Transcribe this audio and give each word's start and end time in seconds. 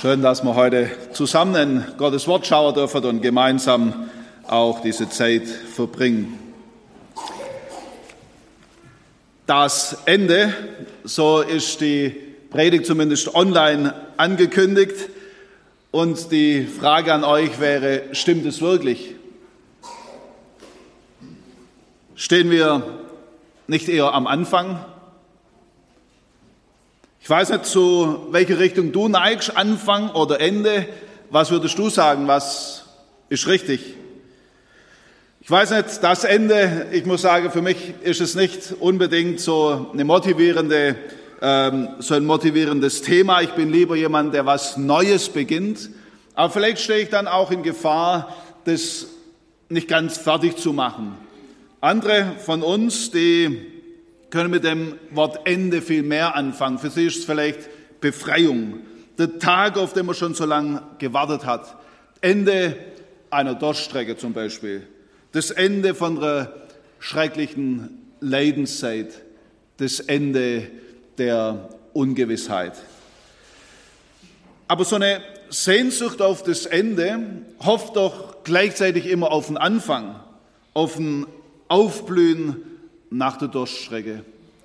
Schön, 0.00 0.22
dass 0.22 0.44
wir 0.44 0.54
heute 0.54 0.92
zusammen 1.12 1.56
in 1.56 1.84
Gottes 1.96 2.28
Wort 2.28 2.46
schauen 2.46 2.72
dürfen 2.72 3.04
und 3.04 3.20
gemeinsam 3.20 4.08
auch 4.46 4.80
diese 4.80 5.08
Zeit 5.08 5.48
verbringen. 5.48 6.38
Das 9.44 9.96
Ende, 10.04 10.54
so 11.02 11.40
ist 11.40 11.80
die 11.80 12.14
Predigt 12.48 12.86
zumindest 12.86 13.34
online 13.34 13.92
angekündigt. 14.18 15.10
Und 15.90 16.30
die 16.30 16.64
Frage 16.64 17.12
an 17.12 17.24
euch 17.24 17.58
wäre, 17.58 18.02
stimmt 18.12 18.46
es 18.46 18.60
wirklich? 18.60 19.16
Stehen 22.14 22.52
wir 22.52 22.84
nicht 23.66 23.88
eher 23.88 24.14
am 24.14 24.28
Anfang 24.28 24.78
ich 27.20 27.28
weiß 27.28 27.50
nicht, 27.50 27.66
zu 27.66 28.28
welche 28.30 28.58
Richtung 28.58 28.92
du 28.92 29.08
neigst, 29.08 29.56
Anfang 29.56 30.10
oder 30.10 30.40
Ende. 30.40 30.86
Was 31.30 31.50
würdest 31.50 31.78
du 31.78 31.90
sagen, 31.90 32.26
was 32.26 32.84
ist 33.28 33.46
richtig? 33.46 33.94
Ich 35.40 35.50
weiß 35.50 35.70
nicht, 35.70 36.02
das 36.02 36.24
Ende, 36.24 36.86
ich 36.92 37.06
muss 37.06 37.22
sagen, 37.22 37.50
für 37.50 37.62
mich 37.62 37.94
ist 38.02 38.20
es 38.20 38.34
nicht 38.34 38.74
unbedingt 38.80 39.40
so 39.40 39.90
eine 39.92 40.04
motivierende, 40.04 40.96
ähm, 41.40 41.88
so 42.00 42.14
ein 42.14 42.24
motivierendes 42.24 43.02
Thema. 43.02 43.40
Ich 43.40 43.52
bin 43.52 43.72
lieber 43.72 43.96
jemand, 43.96 44.34
der 44.34 44.46
was 44.46 44.76
Neues 44.76 45.28
beginnt. 45.28 45.90
Aber 46.34 46.50
vielleicht 46.50 46.80
stehe 46.80 47.00
ich 47.00 47.08
dann 47.08 47.26
auch 47.26 47.50
in 47.50 47.62
Gefahr, 47.62 48.34
das 48.64 49.06
nicht 49.68 49.88
ganz 49.88 50.18
fertig 50.18 50.56
zu 50.56 50.72
machen. 50.72 51.14
Andere 51.80 52.32
von 52.44 52.62
uns, 52.62 53.10
die 53.10 53.77
können 54.30 54.50
mit 54.50 54.64
dem 54.64 54.94
Wort 55.10 55.46
Ende 55.46 55.82
viel 55.82 56.02
mehr 56.02 56.34
anfangen. 56.34 56.78
Für 56.78 56.90
sie 56.90 57.06
ist 57.06 57.18
es 57.18 57.24
vielleicht 57.24 57.68
Befreiung. 58.00 58.80
Der 59.16 59.38
Tag, 59.38 59.76
auf 59.78 59.92
den 59.92 60.06
man 60.06 60.14
schon 60.14 60.34
so 60.34 60.44
lange 60.44 60.82
gewartet 60.98 61.44
hat. 61.44 61.76
Ende 62.20 62.76
einer 63.30 63.54
Durststrecke 63.54 64.16
zum 64.16 64.32
Beispiel. 64.32 64.86
Das 65.32 65.50
Ende 65.50 65.94
von 65.94 66.18
einer 66.18 66.52
schrecklichen 66.98 68.10
Leidenszeit. 68.20 69.22
Das 69.78 70.00
Ende 70.00 70.68
der 71.16 71.68
Ungewissheit. 71.92 72.74
Aber 74.68 74.84
so 74.84 74.96
eine 74.96 75.22
Sehnsucht 75.50 76.20
auf 76.20 76.42
das 76.42 76.66
Ende 76.66 77.20
hofft 77.64 77.96
doch 77.96 78.44
gleichzeitig 78.44 79.06
immer 79.06 79.32
auf 79.32 79.46
den 79.46 79.56
Anfang, 79.56 80.20
auf 80.74 80.98
ein 80.98 81.26
Aufblühen 81.68 82.62
nach 83.10 83.36
der 83.36 83.48
Durststrecke, 83.48 84.24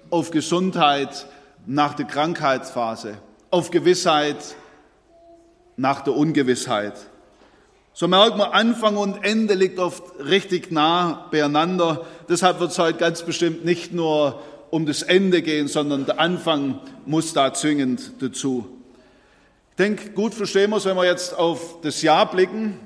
auf 0.10 0.32
Gesundheit 0.32 1.28
nach 1.66 1.94
der 1.94 2.06
Krankheitsphase, 2.06 3.18
auf 3.50 3.72
Gewissheit 3.72 4.56
nach 5.78 6.02
der 6.02 6.16
Ungewissheit. 6.16 6.98
So 7.94 8.08
merkt 8.08 8.38
man, 8.38 8.52
Anfang 8.52 8.98
und 8.98 9.24
Ende 9.24 9.54
liegt 9.54 9.78
oft 9.78 10.04
richtig 10.20 10.72
nah 10.72 11.28
beieinander. 11.30 12.06
Deshalb 12.28 12.60
wird 12.60 12.72
es 12.72 12.80
heute 12.80 12.98
ganz 12.98 13.22
bestimmt 13.22 13.66
nicht 13.66 13.94
nur 13.94 14.42
um 14.72 14.88
das 14.88 15.04
Ende 15.04 15.44
gehen, 15.44 15.68
sondern 15.68 16.06
der 16.06 16.20
Anfang 16.20 16.80
muss 17.06 17.34
da 17.34 17.54
zwingend 17.54 18.14
dazu. 18.20 18.68
Ich 19.70 19.78
denke, 19.78 20.10
gut 20.12 20.34
verstehen 20.34 20.72
wir 20.72 20.78
es, 20.78 20.86
wenn 20.86 20.98
wir 20.98 21.06
jetzt 21.06 21.38
auf 21.38 21.82
das 21.82 22.02
Jahr 22.02 22.30
blicken. 22.30 22.80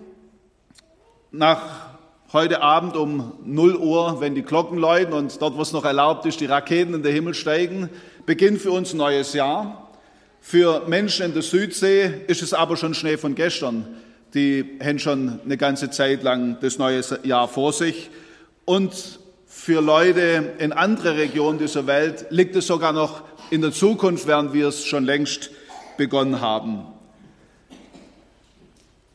Nach 1.31 1.96
heute 2.33 2.61
Abend 2.61 2.97
um 2.97 3.33
0 3.45 3.77
Uhr, 3.77 4.19
wenn 4.19 4.35
die 4.35 4.41
Glocken 4.41 4.77
läuten 4.77 5.13
und 5.13 5.41
dort, 5.41 5.55
wo 5.55 5.61
es 5.61 5.71
noch 5.71 5.85
erlaubt 5.85 6.25
ist, 6.25 6.41
die 6.41 6.45
Raketen 6.45 6.93
in 6.93 7.03
den 7.03 7.13
Himmel 7.13 7.33
steigen, 7.33 7.89
beginnt 8.25 8.61
für 8.61 8.71
uns 8.71 8.93
ein 8.93 8.97
neues 8.97 9.33
Jahr. 9.33 9.89
Für 10.41 10.83
Menschen 10.87 11.25
in 11.25 11.33
der 11.33 11.41
Südsee 11.41 12.25
ist 12.27 12.41
es 12.41 12.53
aber 12.53 12.75
schon 12.75 12.93
Schnee 12.93 13.17
von 13.17 13.33
gestern. 13.33 13.87
Die 14.33 14.77
haben 14.83 14.99
schon 14.99 15.39
eine 15.45 15.55
ganze 15.55 15.89
Zeit 15.89 16.21
lang 16.21 16.57
das 16.59 16.77
neue 16.77 17.01
Jahr 17.23 17.47
vor 17.47 17.71
sich. 17.71 18.09
Und 18.65 19.19
für 19.45 19.81
Leute 19.81 20.53
in 20.59 20.73
andere 20.73 21.15
Regionen 21.15 21.59
dieser 21.59 21.87
Welt 21.87 22.25
liegt 22.29 22.57
es 22.57 22.67
sogar 22.67 22.91
noch 22.91 23.23
in 23.51 23.61
der 23.61 23.71
Zukunft, 23.71 24.27
während 24.27 24.53
wir 24.53 24.67
es 24.67 24.85
schon 24.85 25.05
längst 25.05 25.49
begonnen 25.95 26.41
haben. 26.41 26.83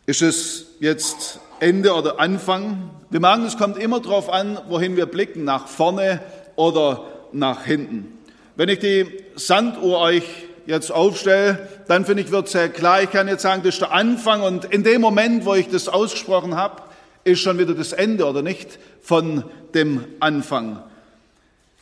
Ist 0.06 0.22
es 0.22 0.66
jetzt 0.80 1.40
Ende 1.62 1.94
oder 1.94 2.18
Anfang. 2.18 2.90
Wir 3.10 3.20
merken, 3.20 3.44
es 3.46 3.56
kommt 3.56 3.78
immer 3.78 4.00
darauf 4.00 4.28
an, 4.28 4.58
wohin 4.68 4.96
wir 4.96 5.06
blicken, 5.06 5.44
nach 5.44 5.68
vorne 5.68 6.20
oder 6.56 7.04
nach 7.30 7.62
hinten. 7.62 8.18
Wenn 8.56 8.68
ich 8.68 8.80
die 8.80 9.06
Sanduhr 9.36 10.00
euch 10.00 10.24
jetzt 10.66 10.90
aufstelle, 10.90 11.68
dann 11.86 12.04
finde 12.04 12.24
ich, 12.24 12.32
wird 12.32 12.48
sehr 12.48 12.68
klar, 12.68 13.00
ich 13.00 13.12
kann 13.12 13.28
jetzt 13.28 13.42
sagen, 13.42 13.62
das 13.62 13.74
ist 13.74 13.80
der 13.80 13.92
Anfang 13.92 14.42
und 14.42 14.64
in 14.64 14.82
dem 14.82 15.00
Moment, 15.00 15.44
wo 15.44 15.54
ich 15.54 15.68
das 15.68 15.88
ausgesprochen 15.88 16.56
habe, 16.56 16.82
ist 17.22 17.38
schon 17.38 17.58
wieder 17.58 17.74
das 17.74 17.92
Ende 17.92 18.26
oder 18.26 18.42
nicht 18.42 18.80
von 19.00 19.44
dem 19.72 20.04
Anfang. 20.18 20.82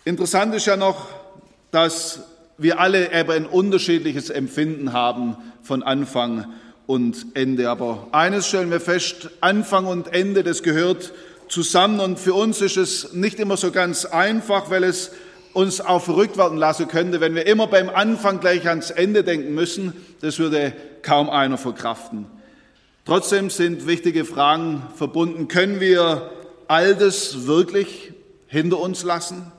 Interessant 0.05 0.55
ist 0.55 0.67
ja 0.67 0.77
noch, 0.77 1.07
dass 1.71 2.21
wir 2.59 2.81
alle 2.81 3.15
eben 3.15 3.31
ein 3.31 3.47
unterschiedliches 3.47 4.29
Empfinden 4.29 4.93
haben 4.93 5.39
von 5.63 5.83
Anfang 5.83 6.53
und 6.91 7.25
Ende. 7.35 7.71
Aber 7.71 8.09
eines 8.11 8.49
stellen 8.49 8.73
wir 8.73 8.81
fest, 8.81 9.31
Anfang 9.41 9.87
und 9.87 10.13
Ende, 10.13 10.43
das 10.43 10.65
gehört 10.65 11.13
zusammen. 11.47 12.01
Und 12.01 12.19
für 12.19 12.35
uns 12.35 12.61
ist 12.61 12.77
es 12.77 13.13
nicht 13.13 13.39
immer 13.39 13.57
so 13.57 13.71
ganz 13.71 14.07
einfach, 14.07 14.71
weil 14.71 14.83
es 14.83 15.13
uns 15.53 15.81
auch 15.81 16.03
verrückt 16.03 16.37
werden 16.37 16.59
lassen 16.59 16.89
könnte, 16.89 17.21
wenn 17.21 17.37
wir 17.37 17.47
immer 17.47 17.69
beim 17.69 17.89
Anfang 17.89 18.41
gleich 18.41 18.69
ans 18.69 18.91
Ende 18.91 19.23
denken 19.23 19.55
müssen. 19.55 19.93
Das 20.21 20.41
würde 20.41 20.73
kaum 21.03 21.31
einer 21.31 21.59
verkraften. 21.59 22.27
Trotzdem 23.05 23.51
sind 23.51 23.87
wichtige 23.87 24.25
Fragen 24.25 24.83
verbunden. 24.97 25.47
Können 25.47 25.79
wir 25.79 26.29
Altes 26.67 27.47
wirklich 27.47 28.13
hinter 28.49 28.81
uns 28.81 29.05
lassen? 29.05 29.53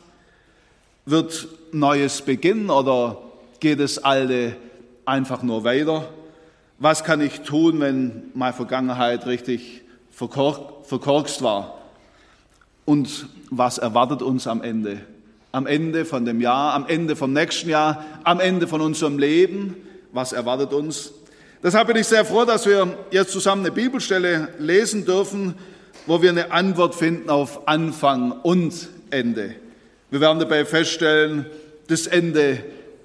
Wird 1.06 1.48
Neues 1.72 2.24
beginnen 2.24 2.70
oder 2.70 3.22
geht 3.62 3.80
das 3.80 4.00
Alte 4.00 4.58
einfach 5.06 5.44
nur 5.44 5.64
weiter? 5.64 6.10
Was 6.82 7.04
kann 7.04 7.22
ich 7.22 7.42
tun, 7.42 7.80
wenn 7.80 8.24
meine 8.34 8.54
Vergangenheit 8.54 9.28
richtig 9.28 9.84
verkork 10.10 10.88
verkorkst 10.88 11.44
war? 11.44 11.80
Und 12.86 13.28
was 13.52 13.78
erwartet 13.78 14.24
uns 14.24 14.48
am 14.48 14.64
Ende? 14.64 15.00
Am 15.52 15.68
Ende 15.68 16.06
von 16.06 16.26
dem 16.26 16.42
Jahr, 16.42 16.74
am 16.74 16.88
Ende 16.88 17.16
vom 17.16 17.34
nächsten 17.34 17.70
Jahr, 17.70 18.04
am 18.24 18.40
Ende 18.40 18.68
von 18.68 18.82
unserem 18.82 19.20
Leben? 19.20 19.76
Was 20.12 20.34
erwartet 20.34 20.74
uns? 20.74 21.14
Deshalb 21.62 21.86
bin 21.86 21.98
ich 21.98 22.08
sehr 22.08 22.26
froh, 22.26 22.46
dass 22.46 22.66
wir 22.66 22.98
jetzt 23.12 23.32
zusammen 23.32 23.64
eine 23.64 23.72
Bibelstelle 23.72 24.50
lesen 24.58 25.06
dürfen, 25.06 25.54
wo 26.08 26.24
wir 26.24 26.32
eine 26.32 26.52
Antwort 26.52 26.96
finden 26.96 27.30
auf 27.30 27.68
Anfang 27.68 28.32
und 28.32 28.90
Ende. 29.12 29.54
Wir 30.10 30.20
werden 30.20 30.40
dabei 30.40 30.66
feststellen, 30.66 31.46
das 31.88 32.08
Ende 32.08 32.64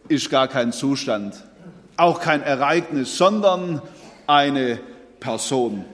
ist 0.09 0.31
gar 0.31 0.49
kein 0.49 0.73
Zustand 0.73 1.35
auch 1.97 2.21
kein 2.21 2.43
Ereignis, 2.43 3.17
sondern 3.17 3.83
eine 4.27 4.79
Person. 5.21 5.85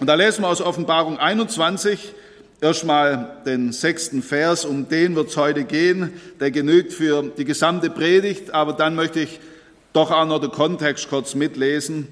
Und 0.00 0.06
da 0.06 0.14
lesen 0.14 0.42
wir 0.42 0.48
aus 0.48 0.60
Offenbarung 0.60 1.18
21 1.18 2.14
erstmal 2.60 3.36
den 3.46 3.72
sechsten 3.72 4.22
Vers, 4.22 4.64
um 4.64 4.88
den 4.88 5.14
wird 5.14 5.28
es 5.28 5.36
heute 5.36 5.64
gehen. 5.64 6.12
Der 6.40 6.50
genügt 6.50 6.92
für 6.92 7.22
die 7.22 7.44
gesamte 7.44 7.90
Predigt, 7.90 8.52
aber 8.52 8.72
dann 8.72 8.94
möchte 8.94 9.20
ich 9.20 9.40
doch 9.92 10.10
auch 10.10 10.26
noch 10.26 10.40
den 10.40 10.50
Kontext 10.50 11.08
kurz 11.08 11.34
mitlesen, 11.34 12.08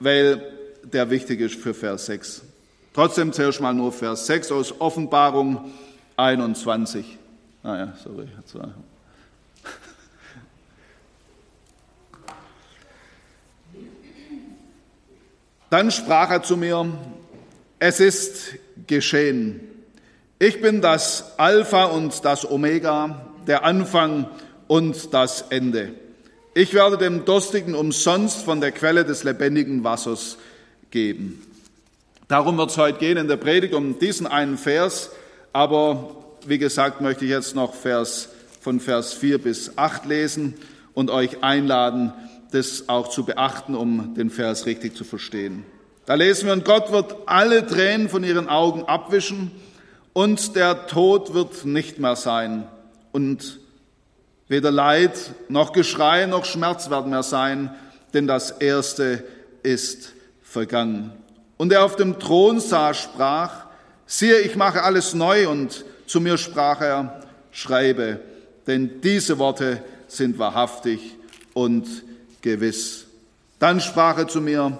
weil 0.00 0.42
der 0.82 1.10
wichtig 1.10 1.40
ist 1.40 1.56
für 1.56 1.74
Vers 1.74 2.06
6. 2.06 2.42
Trotzdem 2.94 3.32
zuerst 3.32 3.60
mal 3.60 3.74
nur 3.74 3.92
Vers 3.92 4.26
6 4.26 4.52
aus 4.52 4.80
Offenbarung 4.80 5.72
21. 6.16 7.18
Ah 7.62 7.76
ja, 7.76 7.92
sorry. 8.02 8.26
Dann 15.70 15.90
sprach 15.90 16.30
er 16.30 16.42
zu 16.42 16.56
mir, 16.56 16.86
es 17.78 18.00
ist 18.00 18.54
geschehen. 18.86 19.60
Ich 20.38 20.62
bin 20.62 20.80
das 20.80 21.38
Alpha 21.38 21.84
und 21.84 22.24
das 22.24 22.50
Omega, 22.50 23.26
der 23.46 23.64
Anfang 23.64 24.28
und 24.66 25.12
das 25.12 25.42
Ende. 25.50 25.92
Ich 26.54 26.72
werde 26.72 26.96
dem 26.96 27.24
Durstigen 27.24 27.74
umsonst 27.74 28.42
von 28.42 28.60
der 28.60 28.72
Quelle 28.72 29.04
des 29.04 29.24
lebendigen 29.24 29.84
Wassers 29.84 30.38
geben. 30.90 31.42
Darum 32.28 32.56
wird 32.56 32.70
es 32.70 32.78
heute 32.78 32.98
gehen 32.98 33.18
in 33.18 33.28
der 33.28 33.36
Predigt 33.36 33.74
um 33.74 33.98
diesen 33.98 34.26
einen 34.26 34.58
Vers, 34.58 35.10
aber 35.52 36.14
wie 36.46 36.58
gesagt 36.58 37.00
möchte 37.00 37.24
ich 37.24 37.30
jetzt 37.30 37.54
noch 37.54 37.74
Vers, 37.74 38.30
von 38.60 38.80
Vers 38.80 39.12
4 39.12 39.38
bis 39.38 39.76
8 39.76 40.06
lesen 40.06 40.54
und 40.94 41.10
euch 41.10 41.42
einladen, 41.42 42.12
das 42.50 42.88
auch 42.88 43.08
zu 43.08 43.24
beachten, 43.24 43.74
um 43.74 44.14
den 44.14 44.30
Vers 44.30 44.66
richtig 44.66 44.96
zu 44.96 45.04
verstehen. 45.04 45.64
Da 46.06 46.14
lesen 46.14 46.46
wir, 46.46 46.52
und 46.54 46.64
Gott 46.64 46.90
wird 46.90 47.16
alle 47.26 47.66
Tränen 47.66 48.08
von 48.08 48.24
ihren 48.24 48.48
Augen 48.48 48.84
abwischen 48.84 49.50
und 50.12 50.56
der 50.56 50.86
Tod 50.86 51.34
wird 51.34 51.64
nicht 51.64 51.98
mehr 51.98 52.16
sein 52.16 52.66
und 53.12 53.60
weder 54.48 54.70
Leid 54.70 55.34
noch 55.48 55.72
Geschrei 55.72 56.26
noch 56.26 56.44
Schmerz 56.44 56.90
werden 56.90 57.10
mehr 57.10 57.22
sein, 57.22 57.74
denn 58.14 58.26
das 58.26 58.50
Erste 58.50 59.24
ist 59.62 60.12
vergangen. 60.42 61.12
Und 61.58 61.72
er 61.72 61.84
auf 61.84 61.96
dem 61.96 62.18
Thron 62.18 62.60
saß, 62.60 62.96
sprach, 62.96 63.66
siehe, 64.06 64.40
ich 64.40 64.56
mache 64.56 64.82
alles 64.82 65.12
neu. 65.12 65.48
Und 65.48 65.84
zu 66.06 66.20
mir 66.20 66.38
sprach 66.38 66.80
er, 66.80 67.20
schreibe, 67.50 68.20
denn 68.66 69.00
diese 69.02 69.38
Worte 69.38 69.82
sind 70.06 70.38
wahrhaftig 70.38 71.16
und 71.52 71.86
gewiss. 72.42 73.06
Dann 73.58 73.80
sprach 73.80 74.18
er 74.18 74.28
zu 74.28 74.40
mir, 74.40 74.78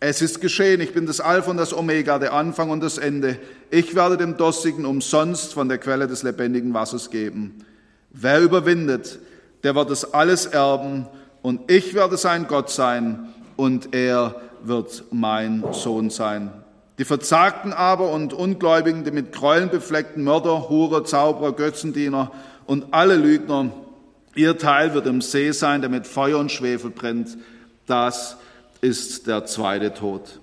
es 0.00 0.20
ist 0.20 0.40
geschehen, 0.40 0.80
ich 0.80 0.92
bin 0.92 1.06
das 1.06 1.20
Alpha 1.20 1.50
und 1.50 1.56
das 1.56 1.72
Omega, 1.72 2.18
der 2.18 2.34
Anfang 2.34 2.70
und 2.70 2.82
das 2.82 2.98
Ende. 2.98 3.38
Ich 3.70 3.94
werde 3.94 4.16
dem 4.16 4.36
Durstigen 4.36 4.84
umsonst 4.84 5.54
von 5.54 5.68
der 5.68 5.78
Quelle 5.78 6.06
des 6.06 6.22
lebendigen 6.22 6.74
Wassers 6.74 7.10
geben. 7.10 7.64
Wer 8.10 8.40
überwindet, 8.40 9.18
der 9.62 9.74
wird 9.74 9.90
es 9.90 10.12
alles 10.12 10.46
erben 10.46 11.06
und 11.42 11.70
ich 11.70 11.94
werde 11.94 12.16
sein 12.16 12.46
Gott 12.46 12.70
sein 12.70 13.28
und 13.56 13.94
er 13.94 14.36
wird 14.62 15.04
mein 15.10 15.64
Sohn 15.72 16.10
sein. 16.10 16.52
Die 16.98 17.04
Verzagten 17.04 17.72
aber 17.72 18.10
und 18.10 18.32
Ungläubigen, 18.32 19.04
die 19.04 19.10
mit 19.10 19.32
Gräueln 19.32 19.68
befleckten 19.68 20.22
Mörder, 20.22 20.68
Hurer, 20.68 21.04
Zauberer, 21.04 21.52
Götzendiener 21.52 22.30
und 22.66 22.86
alle 22.92 23.16
Lügner, 23.16 23.72
ihr 24.34 24.58
Teil 24.58 24.94
wird 24.94 25.06
im 25.06 25.20
See 25.20 25.52
sein, 25.52 25.80
der 25.80 25.90
mit 25.90 26.06
Feuer 26.06 26.38
und 26.38 26.52
Schwefel 26.52 26.90
brennt. 26.90 27.36
Das 27.86 28.36
ist 28.80 29.26
der 29.26 29.44
zweite 29.46 29.94
Tod. 29.94 30.40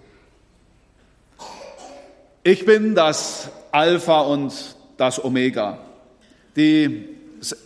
Ich 2.43 2.65
bin 2.65 2.95
das 2.95 3.49
Alpha 3.71 4.21
und 4.21 4.53
das 4.97 5.23
Omega. 5.23 5.77
Die, 6.55 7.07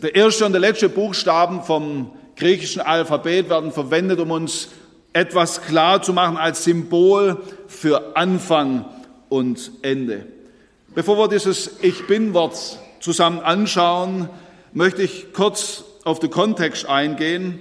der 0.02 0.16
erste 0.16 0.46
und 0.46 0.52
der 0.52 0.62
letzte 0.62 0.90
Buchstaben 0.90 1.64
vom 1.64 2.12
griechischen 2.36 2.82
Alphabet 2.82 3.50
werden 3.50 3.72
verwendet, 3.72 4.20
um 4.20 4.32
uns 4.32 4.70
etwas 5.14 5.62
klar 5.62 6.02
zu 6.02 6.12
machen 6.12 6.36
als 6.36 6.66
Symbol 6.66 7.42
für 7.68 8.18
Anfang 8.18 8.86
und 9.30 9.72
Ende. 9.82 10.26
Bevor 10.94 11.18
wir 11.18 11.28
dieses 11.30 11.72
Ich 11.82 12.06
bin-Wort 12.08 12.80
zusammen 13.00 13.40
anschauen, 13.40 14.30
möchte 14.74 15.04
ich 15.04 15.32
kurz 15.32 15.86
auf 16.06 16.20
den 16.20 16.30
Kontext 16.30 16.88
eingehen. 16.88 17.60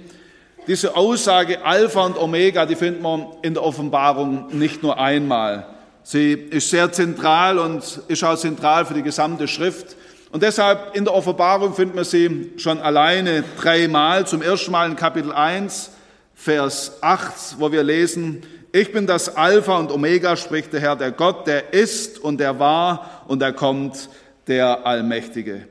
Diese 0.67 0.95
Aussage 0.95 1.65
Alpha 1.65 2.05
und 2.05 2.17
Omega, 2.17 2.65
die 2.65 2.75
findet 2.75 3.01
man 3.01 3.27
in 3.41 3.53
der 3.53 3.63
Offenbarung 3.63 4.57
nicht 4.57 4.81
nur 4.81 4.97
einmal. 4.99 5.65
Sie 6.03 6.33
ist 6.33 6.69
sehr 6.69 6.91
zentral 6.91 7.57
und 7.57 8.01
ist 8.07 8.23
auch 8.23 8.37
zentral 8.37 8.85
für 8.85 8.93
die 8.93 9.01
gesamte 9.01 9.47
Schrift. 9.47 9.95
Und 10.31 10.43
deshalb 10.43 10.95
in 10.95 11.03
der 11.03 11.13
Offenbarung 11.13 11.73
finden 11.73 11.95
wir 11.95 12.03
sie 12.03 12.51
schon 12.57 12.79
alleine 12.79 13.43
dreimal. 13.59 14.27
Zum 14.27 14.41
ersten 14.41 14.71
Mal 14.71 14.89
in 14.89 14.95
Kapitel 14.95 15.31
1, 15.31 15.91
Vers 16.35 16.99
8, 17.01 17.59
wo 17.59 17.71
wir 17.71 17.83
lesen, 17.83 18.43
ich 18.71 18.91
bin 18.91 19.07
das 19.07 19.35
Alpha 19.35 19.77
und 19.77 19.91
Omega, 19.91 20.35
spricht 20.35 20.73
der 20.73 20.81
Herr, 20.81 20.95
der 20.95 21.11
Gott, 21.11 21.47
der 21.47 21.73
ist 21.73 22.19
und 22.19 22.39
der 22.39 22.59
war 22.59 23.23
und 23.27 23.41
der 23.41 23.53
kommt, 23.53 24.09
der 24.47 24.85
Allmächtige. 24.85 25.67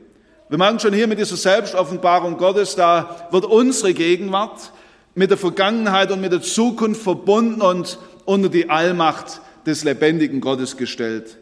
Wir 0.50 0.58
machen 0.58 0.78
schon 0.78 0.92
hier 0.92 1.06
mit 1.06 1.18
dieser 1.18 1.36
Selbstoffenbarung 1.36 2.36
Gottes, 2.36 2.76
da 2.76 3.28
wird 3.30 3.46
unsere 3.46 3.94
Gegenwart, 3.94 4.72
mit 5.14 5.30
der 5.30 5.38
Vergangenheit 5.38 6.10
und 6.10 6.20
mit 6.20 6.32
der 6.32 6.42
Zukunft 6.42 7.00
verbunden 7.00 7.62
und 7.62 7.98
unter 8.26 8.50
die 8.50 8.68
Allmacht 8.68 9.40
des 9.64 9.84
lebendigen 9.84 10.42
Gottes 10.42 10.76
gestellt. 10.76 11.38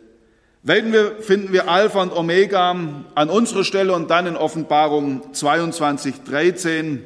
Werden 0.63 0.93
wir, 0.93 1.17
finden 1.17 1.53
wir 1.53 1.69
Alpha 1.69 2.01
und 2.01 2.13
Omega 2.13 2.71
an 3.17 3.29
unserer 3.29 3.65
Stelle 3.65 3.93
und 3.93 4.09
dann 4.09 4.29
in 4.29 4.37
Offenbarung 4.37 5.33
22, 5.33 6.23
13. 6.23 7.05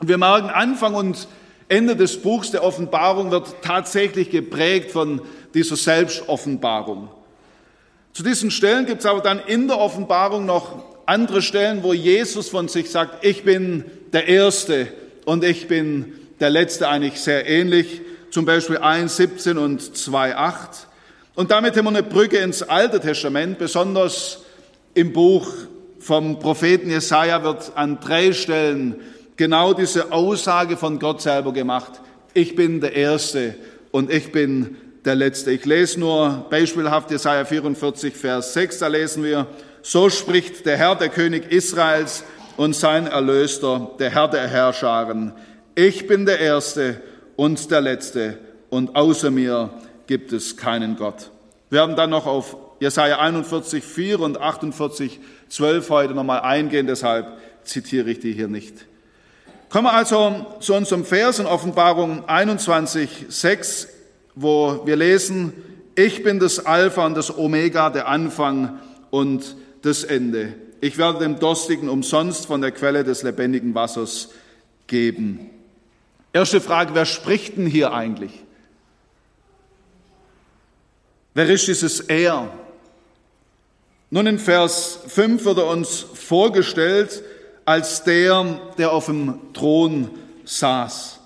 wir 0.00 0.18
merken, 0.18 0.48
Anfang 0.48 0.94
und 0.94 1.26
Ende 1.68 1.96
des 1.96 2.22
Buchs 2.22 2.52
der 2.52 2.62
Offenbarung 2.62 3.32
wird 3.32 3.62
tatsächlich 3.62 4.30
geprägt 4.30 4.92
von 4.92 5.20
dieser 5.54 5.74
Selbstoffenbarung. 5.74 7.08
Zu 8.12 8.22
diesen 8.22 8.52
Stellen 8.52 8.86
gibt 8.86 9.00
es 9.00 9.06
aber 9.06 9.20
dann 9.20 9.40
in 9.40 9.66
der 9.66 9.78
Offenbarung 9.78 10.46
noch 10.46 10.91
andere 11.06 11.42
Stellen, 11.42 11.82
wo 11.82 11.92
Jesus 11.92 12.48
von 12.48 12.68
sich 12.68 12.90
sagt, 12.90 13.24
ich 13.24 13.44
bin 13.44 13.84
der 14.12 14.28
Erste 14.28 14.88
und 15.24 15.44
ich 15.44 15.68
bin 15.68 16.12
der 16.40 16.50
letzte 16.50 16.88
eigentlich 16.88 17.20
sehr 17.20 17.48
ähnlich, 17.48 18.00
zum 18.30 18.44
Beispiel 18.44 18.78
1,17 18.78 19.58
und 19.58 19.80
2,8. 19.80 20.86
Und 21.34 21.50
damit 21.50 21.76
haben 21.76 21.84
wir 21.84 21.90
eine 21.90 22.02
Brücke 22.02 22.38
ins 22.38 22.62
Alte 22.62 23.00
Testament, 23.00 23.58
besonders 23.58 24.40
im 24.94 25.12
Buch 25.12 25.48
vom 25.98 26.38
Propheten 26.38 26.90
Jesaja 26.90 27.44
wird 27.44 27.72
an 27.76 28.00
drei 28.00 28.32
Stellen 28.32 28.96
genau 29.36 29.72
diese 29.72 30.12
Aussage 30.12 30.76
von 30.76 30.98
Gott 30.98 31.22
selber 31.22 31.52
gemacht. 31.52 32.00
Ich 32.34 32.56
bin 32.56 32.80
der 32.80 32.94
Erste 32.94 33.54
und 33.92 34.10
ich 34.10 34.32
bin 34.32 34.76
der 35.04 35.14
Letzte. 35.14 35.52
Ich 35.52 35.64
lese 35.64 36.00
nur 36.00 36.46
beispielhaft 36.50 37.10
Jesaja 37.10 37.44
44, 37.44 38.14
Vers 38.14 38.52
6, 38.54 38.78
da 38.78 38.88
lesen 38.88 39.24
wir, 39.24 39.46
so 39.82 40.08
spricht 40.08 40.64
der 40.66 40.76
Herr, 40.76 40.94
der 40.94 41.08
König 41.08 41.50
Israels, 41.50 42.24
und 42.56 42.76
sein 42.76 43.06
Erlöster, 43.06 43.90
der 43.98 44.10
Herr 44.10 44.28
der 44.28 44.46
Herrscharen. 44.46 45.32
Ich 45.74 46.06
bin 46.06 46.26
der 46.26 46.38
Erste 46.38 47.00
und 47.36 47.70
der 47.70 47.80
Letzte 47.80 48.38
und 48.70 48.94
außer 48.94 49.30
mir 49.30 49.70
gibt 50.06 50.32
es 50.32 50.56
keinen 50.56 50.96
Gott. 50.96 51.30
Wir 51.70 51.80
werden 51.80 51.96
dann 51.96 52.10
noch 52.10 52.26
auf 52.26 52.56
Jesaja 52.80 53.18
41, 53.18 53.82
4 53.82 54.20
und 54.20 54.40
48, 54.40 55.20
12 55.48 55.90
heute 55.90 56.14
nochmal 56.14 56.40
eingehen, 56.40 56.86
deshalb 56.86 57.38
zitiere 57.64 58.10
ich 58.10 58.20
die 58.20 58.32
hier 58.32 58.48
nicht. 58.48 58.86
Kommen 59.70 59.86
wir 59.86 59.94
also 59.94 60.44
zu 60.60 60.74
unserem 60.74 61.04
Vers 61.04 61.38
in 61.38 61.46
Offenbarung 61.46 62.28
21, 62.28 63.26
6, 63.28 63.88
wo 64.34 64.82
wir 64.84 64.96
lesen, 64.96 65.52
ich 65.94 66.22
bin 66.22 66.38
das 66.38 66.66
Alpha 66.66 67.06
und 67.06 67.16
das 67.16 67.36
Omega, 67.36 67.88
der 67.88 68.08
Anfang 68.08 68.78
und 69.10 69.56
das 69.82 70.04
Ende. 70.04 70.54
Ich 70.80 70.98
werde 70.98 71.20
dem 71.20 71.38
Durstigen 71.38 71.88
umsonst 71.88 72.46
von 72.46 72.60
der 72.60 72.72
Quelle 72.72 73.04
des 73.04 73.22
lebendigen 73.22 73.74
Wassers 73.74 74.30
geben. 74.86 75.50
Erste 76.32 76.60
Frage, 76.60 76.94
wer 76.94 77.04
spricht 77.04 77.56
denn 77.56 77.66
hier 77.66 77.92
eigentlich? 77.92 78.32
Wer 81.34 81.48
ist 81.48 81.66
dieses 81.66 82.00
Er? 82.00 82.52
Nun 84.10 84.26
in 84.26 84.38
Vers 84.38 84.98
5 85.06 85.44
wird 85.44 85.58
er 85.58 85.66
uns 85.68 86.00
vorgestellt 86.00 87.22
als 87.64 88.04
der, 88.04 88.60
der 88.76 88.92
auf 88.92 89.06
dem 89.06 89.38
Thron 89.54 90.10
saß. 90.44 91.20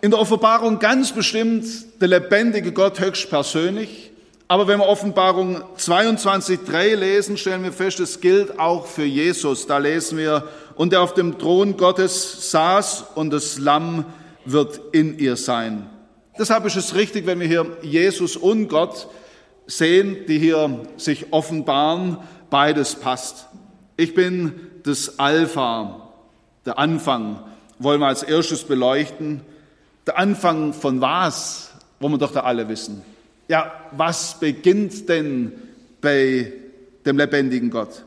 In 0.00 0.10
der 0.10 0.20
Offenbarung 0.20 0.78
ganz 0.78 1.12
bestimmt 1.12 1.64
der 2.00 2.08
lebendige 2.08 2.72
Gott 2.72 3.00
höchstpersönlich. 3.00 4.07
Aber 4.50 4.66
wenn 4.66 4.78
wir 4.78 4.86
Offenbarung 4.86 5.62
22.3 5.76 6.94
lesen, 6.94 7.36
stellen 7.36 7.62
wir 7.62 7.72
fest, 7.72 8.00
es 8.00 8.20
gilt 8.20 8.58
auch 8.58 8.86
für 8.86 9.04
Jesus. 9.04 9.66
Da 9.66 9.76
lesen 9.76 10.16
wir, 10.16 10.48
und 10.74 10.94
er 10.94 11.02
auf 11.02 11.12
dem 11.12 11.38
Thron 11.38 11.76
Gottes 11.76 12.50
saß 12.50 13.04
und 13.14 13.30
das 13.30 13.58
Lamm 13.58 14.06
wird 14.46 14.80
in 14.92 15.18
ihr 15.18 15.36
sein. 15.36 15.90
Deshalb 16.38 16.64
ist 16.64 16.76
es 16.76 16.94
richtig, 16.94 17.26
wenn 17.26 17.40
wir 17.40 17.46
hier 17.46 17.66
Jesus 17.82 18.36
und 18.36 18.68
Gott 18.68 19.08
sehen, 19.66 20.16
die 20.28 20.38
hier 20.38 20.80
sich 20.96 21.30
offenbaren, 21.30 22.16
beides 22.48 22.94
passt. 22.94 23.48
Ich 23.98 24.14
bin 24.14 24.60
das 24.84 25.18
Alpha, 25.18 26.08
der 26.64 26.78
Anfang, 26.78 27.40
wollen 27.78 28.00
wir 28.00 28.06
als 28.06 28.22
erstes 28.22 28.64
beleuchten. 28.64 29.42
Der 30.06 30.16
Anfang 30.16 30.72
von 30.72 31.02
was, 31.02 31.72
wollen 32.00 32.14
wir 32.14 32.18
doch 32.18 32.32
da 32.32 32.40
alle 32.40 32.68
wissen. 32.68 33.02
Ja, 33.48 33.72
was 33.92 34.38
beginnt 34.38 35.08
denn 35.08 35.52
bei 36.02 36.52
dem 37.06 37.16
lebendigen 37.16 37.70
Gott? 37.70 38.04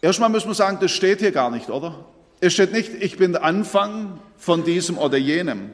Erstmal 0.00 0.28
müssen 0.30 0.48
wir 0.48 0.54
sagen, 0.54 0.78
das 0.80 0.92
steht 0.92 1.18
hier 1.18 1.32
gar 1.32 1.50
nicht, 1.50 1.70
oder? 1.70 2.04
Es 2.40 2.52
steht 2.52 2.72
nicht, 2.72 2.92
ich 3.00 3.16
bin 3.16 3.32
der 3.32 3.42
Anfang 3.42 4.20
von 4.36 4.64
diesem 4.64 4.96
oder 4.96 5.16
jenem. 5.18 5.70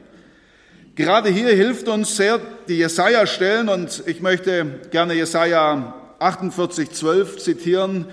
Gerade 0.95 1.29
hier 1.29 1.49
hilft 1.49 1.87
uns 1.87 2.15
sehr 2.15 2.39
die 2.67 2.77
Jesaja-Stellen 2.77 3.69
und 3.69 4.03
ich 4.07 4.21
möchte 4.21 4.79
gerne 4.89 5.13
Jesaja 5.13 5.93
48, 6.19 6.89
12 6.89 7.37
zitieren. 7.37 8.05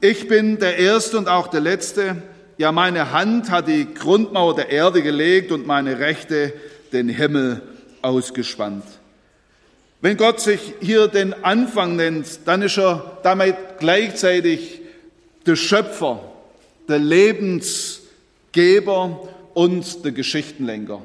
Ich 0.00 0.26
bin 0.26 0.58
der 0.58 0.78
Erste 0.78 1.18
und 1.18 1.28
auch 1.28 1.48
der 1.48 1.60
Letzte. 1.60 2.22
Ja, 2.56 2.72
meine 2.72 3.12
Hand 3.12 3.50
hat 3.50 3.68
die 3.68 3.92
Grundmauer 3.92 4.54
der 4.54 4.70
Erde 4.70 5.02
gelegt 5.02 5.52
und 5.52 5.66
meine 5.66 5.98
Rechte 5.98 6.52
den 6.92 7.08
Himmel 7.08 7.60
ausgespannt. 8.00 8.84
Wenn 10.04 10.16
Gott 10.18 10.38
sich 10.38 10.60
hier 10.82 11.08
den 11.08 11.32
Anfang 11.44 11.96
nennt, 11.96 12.40
dann 12.44 12.60
ist 12.60 12.76
er 12.76 13.16
damit 13.22 13.56
gleichzeitig 13.78 14.82
der 15.46 15.56
Schöpfer, 15.56 16.20
der 16.86 16.98
Lebensgeber 16.98 19.26
und 19.54 20.04
der 20.04 20.12
Geschichtenlenker. 20.12 21.00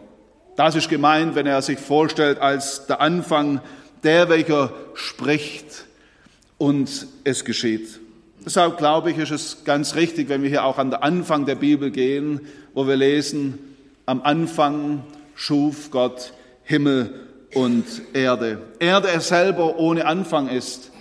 Das 0.58 0.76
ist 0.76 0.90
gemeint, 0.90 1.36
wenn 1.36 1.48
er 1.48 1.62
sich 1.62 1.80
vorstellt 1.80 2.40
als 2.40 2.88
der 2.88 3.00
Anfang, 3.00 3.62
der, 4.04 4.28
welcher 4.28 4.74
spricht 4.96 5.86
und 6.58 7.08
es 7.24 7.46
geschieht. 7.46 8.02
Deshalb 8.46 8.78
glaube 8.78 9.12
ich, 9.12 9.18
ist 9.18 9.32
es 9.32 9.64
ganz 9.64 9.96
richtig, 9.96 10.28
wenn 10.28 10.44
wir 10.44 10.50
hier 10.50 10.66
auch 10.66 10.78
an 10.78 10.92
den 10.92 11.02
Anfang 11.02 11.46
der 11.46 11.56
Bibel 11.56 11.90
gehen, 11.90 12.42
wo 12.74 12.86
wir 12.86 12.98
lesen, 12.98 13.60
am 14.06 14.22
Anfang 14.24 15.06
schuf 15.36 15.90
Gott 15.90 16.34
Himmel 16.66 17.29
und 17.54 17.86
Erde. 18.14 18.60
Er, 18.80 19.02
der 19.02 19.22
selber 19.22 19.78
ohne 19.78 20.06
Anfang 20.06 20.50
ist, 20.50 20.92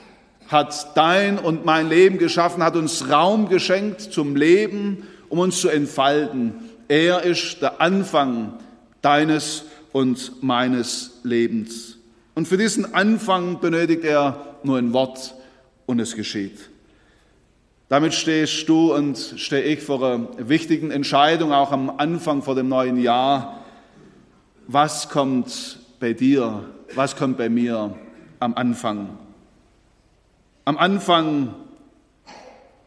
hat 0.48 0.96
dein 0.96 1.38
und 1.38 1.64
mein 1.64 1.88
Leben 1.88 2.18
geschaffen, 2.18 2.62
hat 2.62 2.76
uns 2.76 3.10
Raum 3.10 3.48
geschenkt 3.48 4.00
zum 4.00 4.34
Leben, 4.34 5.06
um 5.28 5.38
uns 5.38 5.60
zu 5.60 5.68
entfalten. 5.68 6.54
Er 6.88 7.22
ist 7.22 7.60
der 7.60 7.80
Anfang 7.80 8.54
deines 9.02 9.64
und 9.92 10.42
meines 10.42 11.20
Lebens. 11.22 11.98
Und 12.34 12.48
für 12.48 12.56
diesen 12.56 12.94
Anfang 12.94 13.60
benötigt 13.60 14.04
er 14.04 14.56
nur 14.62 14.78
ein 14.78 14.92
Wort 14.92 15.34
und 15.86 16.00
es 16.00 16.14
geschieht. 16.16 16.70
Damit 17.88 18.14
stehst 18.14 18.68
du 18.68 18.94
und 18.94 19.16
stehe 19.36 19.62
ich 19.62 19.82
vor 19.82 20.02
einer 20.02 20.28
wichtigen 20.38 20.90
Entscheidung, 20.90 21.52
auch 21.52 21.72
am 21.72 21.90
Anfang 21.90 22.42
vor 22.42 22.54
dem 22.54 22.68
neuen 22.68 23.00
Jahr. 23.00 23.64
Was 24.66 25.08
kommt 25.08 25.77
bei 25.98 26.12
dir? 26.12 26.64
Was 26.94 27.16
kommt 27.16 27.36
bei 27.36 27.48
mir 27.48 27.96
am 28.40 28.54
Anfang? 28.54 29.18
Am 30.64 30.76
Anfang 30.76 31.54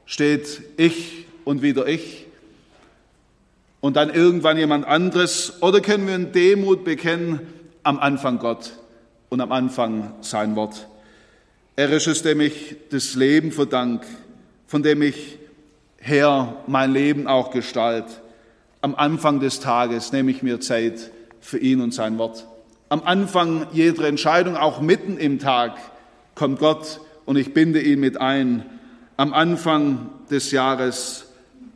steht 0.05 0.61
ich 0.77 1.25
und 1.45 1.61
wieder 1.61 1.87
ich 1.87 2.27
und 3.79 3.95
dann 3.95 4.09
irgendwann 4.09 4.57
jemand 4.57 4.85
anderes. 4.85 5.61
Oder 5.61 5.81
können 5.81 6.07
wir 6.07 6.15
in 6.15 6.31
Demut 6.31 6.83
bekennen, 6.83 7.41
am 7.83 7.99
Anfang 7.99 8.39
Gott 8.39 8.73
und 9.29 9.41
am 9.41 9.51
Anfang 9.51 10.13
sein 10.21 10.55
Wort. 10.55 10.87
Er 11.75 11.89
ist 11.91 12.07
es, 12.07 12.21
dem 12.21 12.41
ich 12.41 12.75
das 12.89 13.15
Leben 13.15 13.51
verdanke 13.51 14.05
von 14.71 14.83
dem 14.83 15.01
ich, 15.01 15.37
Herr, 15.97 16.63
mein 16.65 16.93
Leben 16.93 17.27
auch 17.27 17.51
gestalt. 17.51 18.05
Am 18.79 18.95
Anfang 18.95 19.41
des 19.41 19.59
Tages 19.59 20.13
nehme 20.13 20.31
ich 20.31 20.43
mir 20.43 20.61
Zeit 20.61 21.11
für 21.41 21.57
ihn 21.57 21.81
und 21.81 21.93
sein 21.93 22.17
Wort. 22.17 22.47
Am 22.91 23.03
Anfang 23.05 23.67
jeder 23.71 24.05
Entscheidung, 24.05 24.57
auch 24.57 24.81
mitten 24.81 25.17
im 25.17 25.39
Tag, 25.39 25.77
kommt 26.36 26.60
Gott 26.60 27.00
und 27.24 27.38
ich 27.38 27.53
binde 27.53 27.81
ihn 27.81 28.01
mit 28.01 28.19
ein. 28.19 28.65
Am 29.15 29.31
Anfang 29.31 30.10
des 30.29 30.51
Jahres 30.51 31.27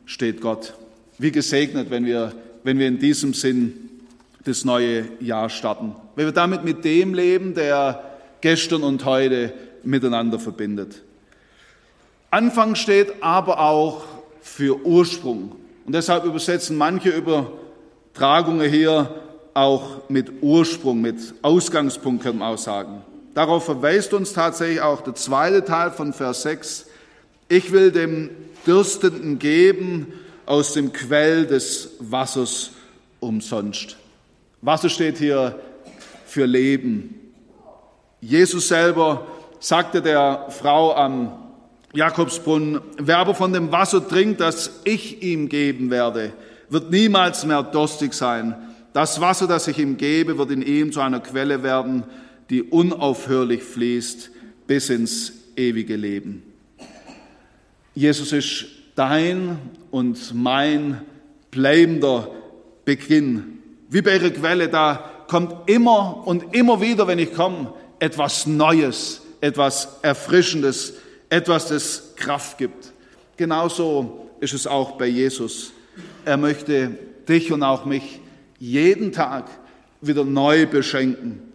steht 0.05 0.41
Gott. 0.41 0.73
Wie 1.17 1.31
gesegnet, 1.31 1.89
wenn 1.89 2.05
wir, 2.05 2.33
wenn 2.65 2.79
wir 2.79 2.89
in 2.89 2.99
diesem 2.99 3.33
Sinn 3.33 3.91
das 4.43 4.65
neue 4.65 5.05
Jahr 5.21 5.49
starten. 5.49 5.95
Wenn 6.17 6.25
wir 6.25 6.33
damit 6.33 6.65
mit 6.65 6.83
dem 6.83 7.13
leben, 7.13 7.53
der 7.53 8.03
gestern 8.41 8.83
und 8.83 9.05
heute 9.05 9.53
miteinander 9.85 10.37
verbindet. 10.37 11.01
Anfang 12.29 12.75
steht 12.75 13.23
aber 13.23 13.61
auch 13.61 14.03
für 14.41 14.85
Ursprung. 14.85 15.55
Und 15.85 15.95
deshalb 15.95 16.25
übersetzen 16.25 16.75
manche 16.75 17.11
Übertragungen 17.11 18.69
hier 18.69 19.21
auch 19.55 20.09
mit 20.09 20.43
Ursprung, 20.43 21.01
mit 21.01 21.33
Ausgangspunkt, 21.41 22.21
können 22.21 22.39
wir 22.39 22.47
auch 22.47 22.57
sagen. 22.57 23.01
Darauf 23.33 23.65
verweist 23.65 24.13
uns 24.13 24.33
tatsächlich 24.33 24.81
auch 24.81 25.01
der 25.01 25.15
zweite 25.15 25.65
Teil 25.65 25.91
von 25.91 26.13
Vers 26.13 26.43
6. 26.43 26.85
Ich 27.47 27.71
will 27.71 27.91
dem 27.91 28.29
Dürstenden 28.67 29.39
geben 29.39 30.13
aus 30.45 30.73
dem 30.73 30.93
Quell 30.93 31.47
des 31.47 31.91
Wassers 31.99 32.71
umsonst. 33.19 33.97
Wasser 34.61 34.89
steht 34.89 35.17
hier 35.17 35.57
für 36.25 36.45
Leben. 36.45 37.15
Jesus 38.19 38.67
selber 38.67 39.25
sagte 39.59 40.01
der 40.01 40.47
Frau 40.49 40.93
am 40.93 41.31
Jakobsbrunnen, 41.93 42.81
wer 42.97 43.19
aber 43.19 43.35
von 43.35 43.53
dem 43.53 43.71
Wasser 43.71 44.05
trinkt, 44.05 44.41
das 44.41 44.81
ich 44.83 45.23
ihm 45.23 45.47
geben 45.47 45.89
werde, 45.91 46.33
wird 46.69 46.91
niemals 46.91 47.45
mehr 47.45 47.63
durstig 47.63 48.13
sein. 48.13 48.55
Das 48.95 49.19
Wasser, 49.19 49.45
das 49.45 49.67
ich 49.67 49.77
ihm 49.77 49.97
gebe, 49.97 50.37
wird 50.37 50.51
in 50.51 50.61
ihm 50.61 50.93
zu 50.93 51.01
einer 51.01 51.19
Quelle 51.19 51.63
werden, 51.63 52.05
die 52.49 52.63
unaufhörlich 52.63 53.61
fließt 53.61 54.31
bis 54.67 54.89
ins 54.89 55.33
ewige 55.57 55.97
Leben. 55.97 56.43
Jesus 57.93 58.31
ist 58.31 58.67
dein 58.95 59.57
und 59.91 60.33
mein 60.33 61.01
bleibender 61.51 62.31
Beginn. 62.85 63.59
Wie 63.89 64.01
bei 64.01 64.15
ihrer 64.15 64.29
Quelle, 64.29 64.69
da 64.69 65.11
kommt 65.27 65.69
immer 65.69 66.25
und 66.25 66.55
immer 66.55 66.79
wieder, 66.79 67.05
wenn 67.05 67.19
ich 67.19 67.33
komme, 67.33 67.73
etwas 67.99 68.47
Neues, 68.47 69.23
etwas 69.41 69.99
Erfrischendes, 70.03 70.93
etwas, 71.27 71.67
das 71.67 72.13
Kraft 72.15 72.57
gibt. 72.57 72.93
Genauso 73.35 74.29
ist 74.39 74.53
es 74.53 74.65
auch 74.65 74.91
bei 74.91 75.07
Jesus. 75.07 75.73
Er 76.23 76.37
möchte 76.37 76.97
dich 77.27 77.51
und 77.51 77.61
auch 77.61 77.83
mich 77.83 78.21
jeden 78.71 79.11
Tag 79.11 79.49
wieder 80.01 80.25
neu 80.25 80.65
beschenken. 80.65 81.53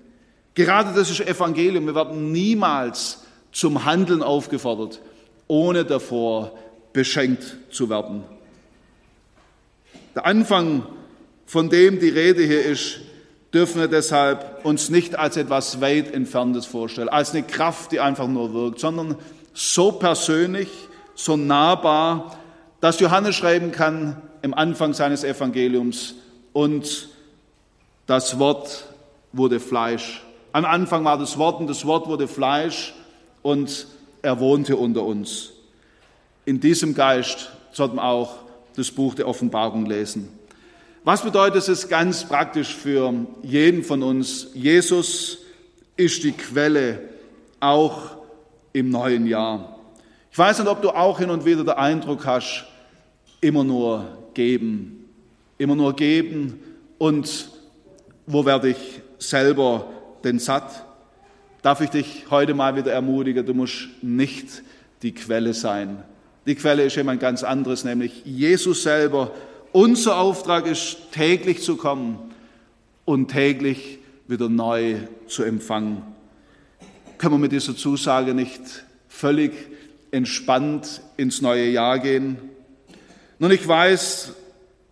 Gerade 0.55 0.93
das 0.95 1.11
ist 1.11 1.21
Evangelium. 1.21 1.87
Wir 1.87 1.95
werden 1.95 2.33
niemals 2.33 3.25
zum 3.53 3.85
Handeln 3.85 4.23
aufgefordert, 4.23 5.01
ohne 5.49 5.85
davor 5.85 6.57
beschenkt 6.93 7.57
zu 7.71 7.89
werden. 7.89 8.23
Der 10.15 10.27
Anfang, 10.27 10.87
von 11.47 11.69
dem 11.69 11.99
die 11.99 12.09
Rede 12.09 12.43
hier 12.43 12.65
ist, 12.65 13.01
dürfen 13.53 13.81
wir 13.81 13.89
deshalb 13.89 14.65
uns 14.65 14.91
nicht 14.91 15.17
als 15.17 15.37
etwas 15.37 15.81
weit 15.81 16.13
Entferntes 16.15 16.67
vorstellen, 16.67 17.09
als 17.09 17.33
eine 17.33 17.43
Kraft, 17.43 17.91
die 17.91 17.99
einfach 17.99 18.29
nur 18.29 18.53
wirkt, 18.55 18.79
sondern 18.79 19.17
so 19.53 19.93
persönlich, 19.93 20.69
so 21.17 21.37
nahbar, 21.37 22.39
dass 22.81 23.01
Johannes 23.01 23.35
schreiben 23.35 23.73
kann 23.73 24.21
im 24.43 24.55
Anfang 24.55 24.95
seines 24.95 25.25
Evangeliums 25.25 26.15
und 26.53 27.09
das 28.07 28.39
Wort 28.39 28.85
wurde 29.33 29.61
Fleisch. 29.61 30.23
Am 30.53 30.65
Anfang 30.65 31.05
war 31.05 31.19
das 31.19 31.39
Wort 31.39 31.61
und 31.61 31.69
das 31.69 31.87
Wort 31.87 32.09
wurde 32.09 32.27
Fleisch 32.27 32.95
und 33.43 33.87
er 34.23 34.41
wohnte 34.41 34.77
unter 34.77 35.05
uns. 35.05 35.53
In 36.45 36.61
diesem 36.61 36.95
Geist 36.95 37.51
sollten 37.73 37.97
wir 37.97 38.05
auch 38.05 38.39
das 38.77 38.91
Buch 38.91 39.15
der 39.15 39.29
Offenbarung 39.29 39.87
lesen. 39.87 40.29
Was 41.05 41.23
bedeutet 41.23 41.67
es 41.69 41.89
ganz 41.89 42.25
praktisch 42.25 42.75
für 42.75 43.13
jeden 43.43 43.85
von 43.85 44.03
uns? 44.03 44.49
Jesus 44.55 45.39
ist 45.97 46.25
die 46.25 46.33
Quelle 46.33 47.01
auch 47.59 48.17
im 48.73 48.91
neuen 48.91 49.27
Jahr. 49.27 49.79
Ich 50.31 50.39
weiß 50.39 50.59
nicht, 50.59 50.69
ob 50.69 50.83
du 50.83 50.91
auch 50.91 51.19
hin 51.19 51.31
und 51.31 51.45
wieder 51.45 51.65
den 51.65 51.75
Eindruck 51.75 52.27
hast, 52.27 52.67
immer 53.41 53.65
nur 53.65 54.07
geben, 54.35 55.00
immer 55.61 55.77
nur 55.77 55.95
geben 55.95 56.59
und 56.99 57.51
wo 58.27 58.45
werde 58.45 58.71
ich 58.71 59.03
selber 59.19 59.87
denn 60.25 60.39
satt? 60.39 60.85
Darf 61.63 61.81
ich 61.81 61.91
dich 61.91 62.27
heute 62.31 62.55
mal 62.55 62.77
wieder 62.77 62.93
ermutigen, 62.93 63.45
du 63.45 63.55
musst 63.55 63.89
nicht 64.03 64.63
die 65.03 65.13
Quelle 65.13 65.55
sein. 65.55 66.03
Die 66.47 66.55
Quelle 66.55 66.85
ist 66.85 66.97
jemand 66.97 67.21
ganz 67.21 67.43
anderes, 67.43 67.85
nämlich 67.85 68.25
Jesus 68.25 68.83
selber. 68.83 69.33
Unser 69.73 70.19
Auftrag 70.19 70.67
ist, 70.67 71.13
täglich 71.13 71.63
zu 71.63 71.77
kommen 71.77 72.19
und 73.05 73.29
täglich 73.29 73.99
wieder 74.27 74.49
neu 74.49 74.97
zu 75.29 75.45
empfangen 75.45 76.03
können 77.21 77.35
wir 77.35 77.39
mit 77.39 77.53
dieser 77.53 77.77
Zusage 77.77 78.33
nicht 78.33 78.63
völlig 79.07 79.53
entspannt 80.11 81.03
ins 81.19 81.43
neue 81.43 81.69
Jahr 81.69 81.99
gehen? 81.99 82.39
Nun, 83.39 83.51
ich 83.51 83.69
weiß, 83.69 84.33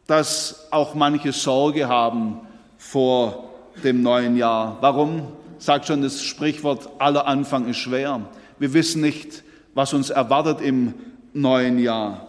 dass 0.09 0.67
auch 0.71 0.95
manche 0.95 1.33
Sorge 1.33 1.87
haben 1.87 2.41
vor 2.79 3.51
dem 3.85 4.03
neuen 4.03 4.37
Jahr. 4.37 4.79
Warum? 4.81 5.29
Sagt 5.59 5.87
schon 5.87 6.03
das 6.03 6.23
Sprichwort, 6.23 6.89
aller 6.99 7.27
Anfang 7.27 7.69
ist 7.69 7.77
schwer. 7.77 8.23
Wir 8.59 8.73
wissen 8.73 9.03
nicht, 9.03 9.45
was 9.75 9.93
uns 9.93 10.11
erwartet 10.11 10.63
im 10.63 10.95
neuen 11.35 11.79
Jahr. 11.79 12.27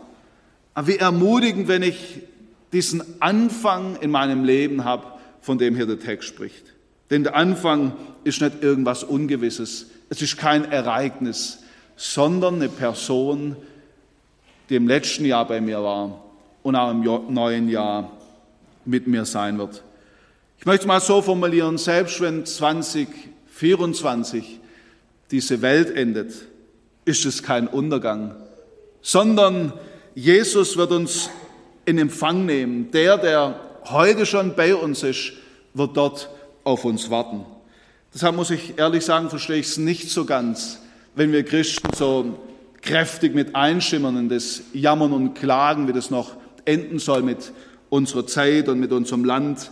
Aber 0.73 0.87
wie 0.87 0.97
ermutigend, 0.97 1.69
wenn 1.69 1.81
ich 1.81 2.21
diesen 2.73 3.01
Anfang 3.21 3.95
in 4.01 4.11
meinem 4.11 4.43
Leben 4.43 4.83
habe, 4.83 5.05
von 5.39 5.57
dem 5.57 5.75
hier 5.75 5.85
der 5.85 5.99
Text 5.99 6.27
spricht. 6.27 6.65
Denn 7.09 7.23
der 7.23 7.35
Anfang 7.35 7.93
ist 8.25 8.41
nicht 8.41 8.61
irgendwas 8.61 9.05
Ungewisses. 9.05 9.87
Es 10.09 10.21
ist 10.21 10.37
kein 10.37 10.69
Ereignis, 10.69 11.59
sondern 11.95 12.55
eine 12.55 12.67
Person, 12.67 13.55
die 14.69 14.75
im 14.75 14.87
letzten 14.87 15.23
Jahr 15.23 15.47
bei 15.47 15.61
mir 15.61 15.81
war 15.81 16.28
und 16.69 16.75
auch 16.75 16.91
im 16.91 17.01
neuen 17.33 17.67
Jahr 17.67 18.11
mit 18.85 19.07
mir 19.07 19.25
sein 19.25 19.57
wird. 19.57 19.83
Ich 20.59 20.67
möchte 20.67 20.87
mal 20.87 21.01
so 21.01 21.21
formulieren, 21.21 21.77
selbst 21.79 22.21
wenn 22.21 22.45
2024 22.45 24.59
diese 25.31 25.63
Welt 25.63 25.89
endet, 25.95 26.33
ist 27.05 27.25
es 27.25 27.41
kein 27.41 27.67
Untergang, 27.67 28.35
sondern 29.01 29.73
Jesus 30.13 30.77
wird 30.77 30.91
uns 30.91 31.31
in 31.85 31.97
Empfang 31.97 32.45
nehmen. 32.45 32.91
Der, 32.91 33.17
der 33.17 33.59
heute 33.85 34.27
schon 34.27 34.55
bei 34.55 34.75
uns 34.75 35.01
ist, 35.01 35.33
wird 35.73 35.97
dort 35.97 36.29
auf 36.63 36.85
uns 36.85 37.09
warten. 37.09 37.45
Deshalb 38.13 38.35
muss 38.35 38.51
ich 38.51 38.77
ehrlich 38.77 39.03
sagen, 39.05 39.31
verstehe 39.31 39.57
ich 39.57 39.65
es 39.67 39.77
nicht 39.77 40.11
so 40.11 40.25
ganz, 40.25 40.77
wenn 41.15 41.31
wir 41.31 41.43
Christen 41.43 41.91
so 41.95 42.37
kräftig 42.81 43.33
mit 43.33 43.55
einschimmern 43.55 44.17
in 44.17 44.29
das 44.29 44.61
Jammern 44.73 45.13
und 45.13 45.33
Klagen, 45.33 45.87
wie 45.87 45.93
das 45.93 46.11
noch 46.11 46.37
enden 46.65 46.99
soll 46.99 47.23
mit 47.23 47.51
unserer 47.89 48.25
Zeit 48.27 48.69
und 48.69 48.79
mit 48.79 48.91
unserem 48.91 49.23
Land. 49.23 49.71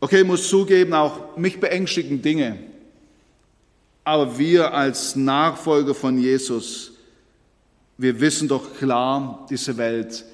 Okay, 0.00 0.20
ich 0.20 0.26
muss 0.26 0.48
zugeben, 0.48 0.94
auch 0.94 1.36
mich 1.36 1.60
beängstigen 1.60 2.22
Dinge. 2.22 2.58
Aber 4.04 4.38
wir 4.38 4.74
als 4.74 5.14
Nachfolger 5.14 5.94
von 5.94 6.18
Jesus, 6.18 6.92
wir 7.98 8.20
wissen 8.20 8.48
doch 8.48 8.74
klar, 8.76 9.46
diese 9.48 9.76
Welt 9.76 10.24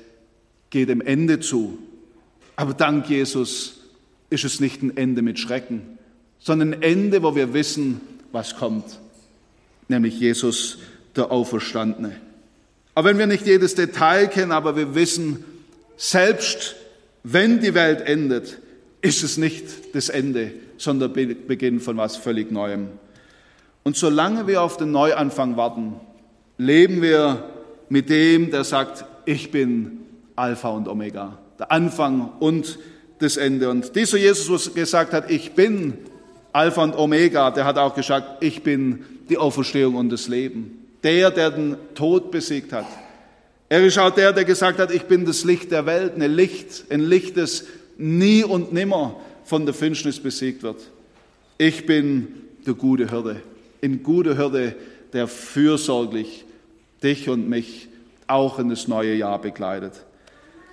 geht 0.71 0.89
dem 0.89 1.03
Ende 1.03 1.41
zu. 1.41 1.79
Aber 2.57 2.73
dank 2.73 3.09
Jesus 3.09 3.81
ist 4.31 4.45
es 4.45 4.61
nicht 4.61 4.83
ein 4.83 4.97
Ende 4.97 5.23
mit 5.23 5.39
Schrecken, 5.39 5.99
sondern 6.39 6.75
ein 6.75 6.83
Ende, 6.83 7.23
wo 7.23 7.35
wir 7.35 7.53
wissen, 7.53 8.01
was 8.33 8.57
kommt, 8.57 8.99
nämlich 9.89 10.19
Jesus, 10.19 10.79
der 11.15 11.31
Auferstandene. 11.31 12.28
Aber 12.99 13.11
wenn 13.11 13.19
wir 13.21 13.29
nicht 13.29 13.47
jedes 13.47 13.77
Detail 13.77 14.27
kennen, 14.27 14.51
aber 14.51 14.75
wir 14.75 14.97
wissen, 14.97 15.45
selbst 15.97 16.75
wenn 17.23 17.61
die 17.61 17.73
Welt 17.75 18.01
endet, 18.01 18.59
ist 19.03 19.23
es 19.23 19.37
nicht 19.37 19.95
das 19.95 20.09
Ende, 20.09 20.51
sondern 20.79 21.15
der 21.15 21.27
Beginn 21.27 21.79
von 21.79 21.97
was 21.97 22.17
völlig 22.17 22.51
Neuem. 22.51 22.89
Und 23.85 23.97
solange 23.97 24.49
wir 24.49 24.63
auf 24.63 24.79
den 24.79 24.91
Neuanfang 24.91 25.57
warten, 25.57 25.93
leben 26.57 27.01
wir 27.01 27.45
mit 27.89 28.11
dem, 28.11 28.51
der 28.51 28.65
sagt, 28.65 29.05
ich 29.27 29.53
bin 29.53 30.01
Alpha 30.35 30.71
und 30.71 30.89
Omega, 30.89 31.39
der 31.57 31.71
Anfang 31.71 32.33
und 32.41 32.81
das 33.21 33.37
Ende. 33.37 33.71
Und 33.71 33.95
dieser 33.95 34.19
Jesus, 34.19 34.73
der 34.73 34.83
gesagt 34.83 35.13
hat, 35.13 35.31
ich 35.31 35.53
bin 35.53 35.99
Alpha 36.53 36.83
und 36.83 36.99
Omega, 36.99 37.53
der 37.53 37.65
hat 37.65 37.79
auch 37.79 37.95
gesagt, 37.95 38.43
ich 38.43 38.65
bin 38.65 39.05
die 39.29 39.39
Auferstehung 39.39 39.95
und 39.95 40.11
das 40.11 40.27
Leben. 40.27 40.78
Der, 41.03 41.31
der 41.31 41.51
den 41.51 41.77
Tod 41.95 42.31
besiegt 42.31 42.73
hat. 42.73 42.87
Er 43.69 43.85
ist 43.85 43.99
auch 43.99 44.11
der, 44.11 44.33
der 44.33 44.45
gesagt 44.45 44.79
hat, 44.79 44.91
ich 44.91 45.05
bin 45.05 45.25
das 45.25 45.45
Licht 45.45 45.71
der 45.71 45.85
Welt, 45.87 46.15
ein 46.15 46.33
Licht, 46.33 46.87
ein 46.91 47.01
Licht, 47.01 47.37
das 47.37 47.65
nie 47.99 48.43
und 48.43 48.73
nimmer 48.73 49.21
von 49.45 49.67
der 49.67 49.75
Finsternis 49.75 50.21
besiegt 50.21 50.63
wird. 50.63 50.81
Ich 51.59 51.85
bin 51.87 52.29
der 52.67 52.75
gute 52.75 53.11
Hirte, 53.11 53.43
ein 53.83 54.03
guter 54.03 54.37
Hirte, 54.37 54.75
der 55.13 55.27
fürsorglich 55.27 56.45
dich 57.03 57.29
und 57.29 57.49
mich 57.49 57.89
auch 58.27 58.59
in 58.59 58.69
das 58.69 58.89
neue 58.89 59.15
Jahr 59.15 59.41
begleitet. 59.41 60.05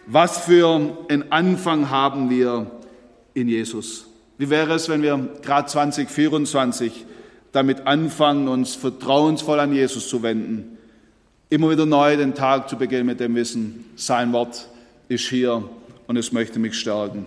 Was 0.07 0.39
für 0.45 0.97
einen 1.09 1.31
Anfang 1.31 1.89
haben 1.89 2.29
wir 2.29 2.69
in 3.33 3.47
Jesus? 3.47 4.05
Wie 4.37 4.49
wäre 4.49 4.73
es, 4.73 4.89
wenn 4.89 5.01
wir 5.01 5.29
gerade 5.41 5.67
2024 5.67 7.05
damit 7.55 7.87
anfangen, 7.87 8.47
uns 8.47 8.75
vertrauensvoll 8.75 9.59
an 9.59 9.73
Jesus 9.73 10.09
zu 10.09 10.23
wenden? 10.23 10.77
Immer 11.49 11.69
wieder 11.69 11.85
neu 11.85 12.17
den 12.17 12.33
Tag 12.33 12.69
zu 12.69 12.77
beginnen 12.77 13.05
mit 13.05 13.19
dem 13.19 13.35
Wissen, 13.35 13.85
sein 13.95 14.33
Wort 14.33 14.67
ist 15.07 15.27
hier 15.29 15.63
und 16.07 16.17
es 16.17 16.31
möchte 16.31 16.59
mich 16.59 16.77
stärken. 16.79 17.25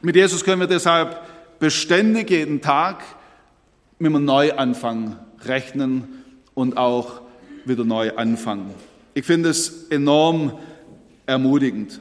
Mit 0.00 0.16
Jesus 0.16 0.44
können 0.44 0.60
wir 0.60 0.66
deshalb 0.66 1.20
beständig 1.58 2.30
jeden 2.30 2.60
Tag 2.60 3.02
mit 3.98 4.14
einem 4.14 4.24
Neuanfang 4.24 5.16
rechnen 5.44 6.24
und 6.54 6.76
auch 6.76 7.20
wieder 7.64 7.84
neu 7.84 8.12
anfangen. 8.16 8.74
Ich 9.14 9.24
finde 9.24 9.48
es 9.48 9.88
enorm 9.90 10.52
ermutigend. 11.26 12.00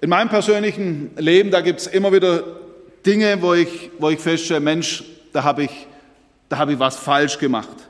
In 0.00 0.10
meinem 0.10 0.28
persönlichen 0.28 1.10
Leben, 1.16 1.50
da 1.50 1.60
gibt 1.60 1.80
es 1.80 1.86
immer 1.86 2.12
wieder 2.12 2.44
Dinge, 3.04 3.40
wo 3.42 3.54
ich, 3.54 3.90
wo 3.98 4.10
ich 4.10 4.18
feststelle, 4.18 4.60
Mensch, 4.60 5.04
da 5.32 5.44
habe 5.44 5.64
ich, 5.64 5.86
da 6.52 6.58
habe 6.58 6.74
ich 6.74 6.78
was 6.78 6.96
falsch 6.96 7.38
gemacht. 7.38 7.88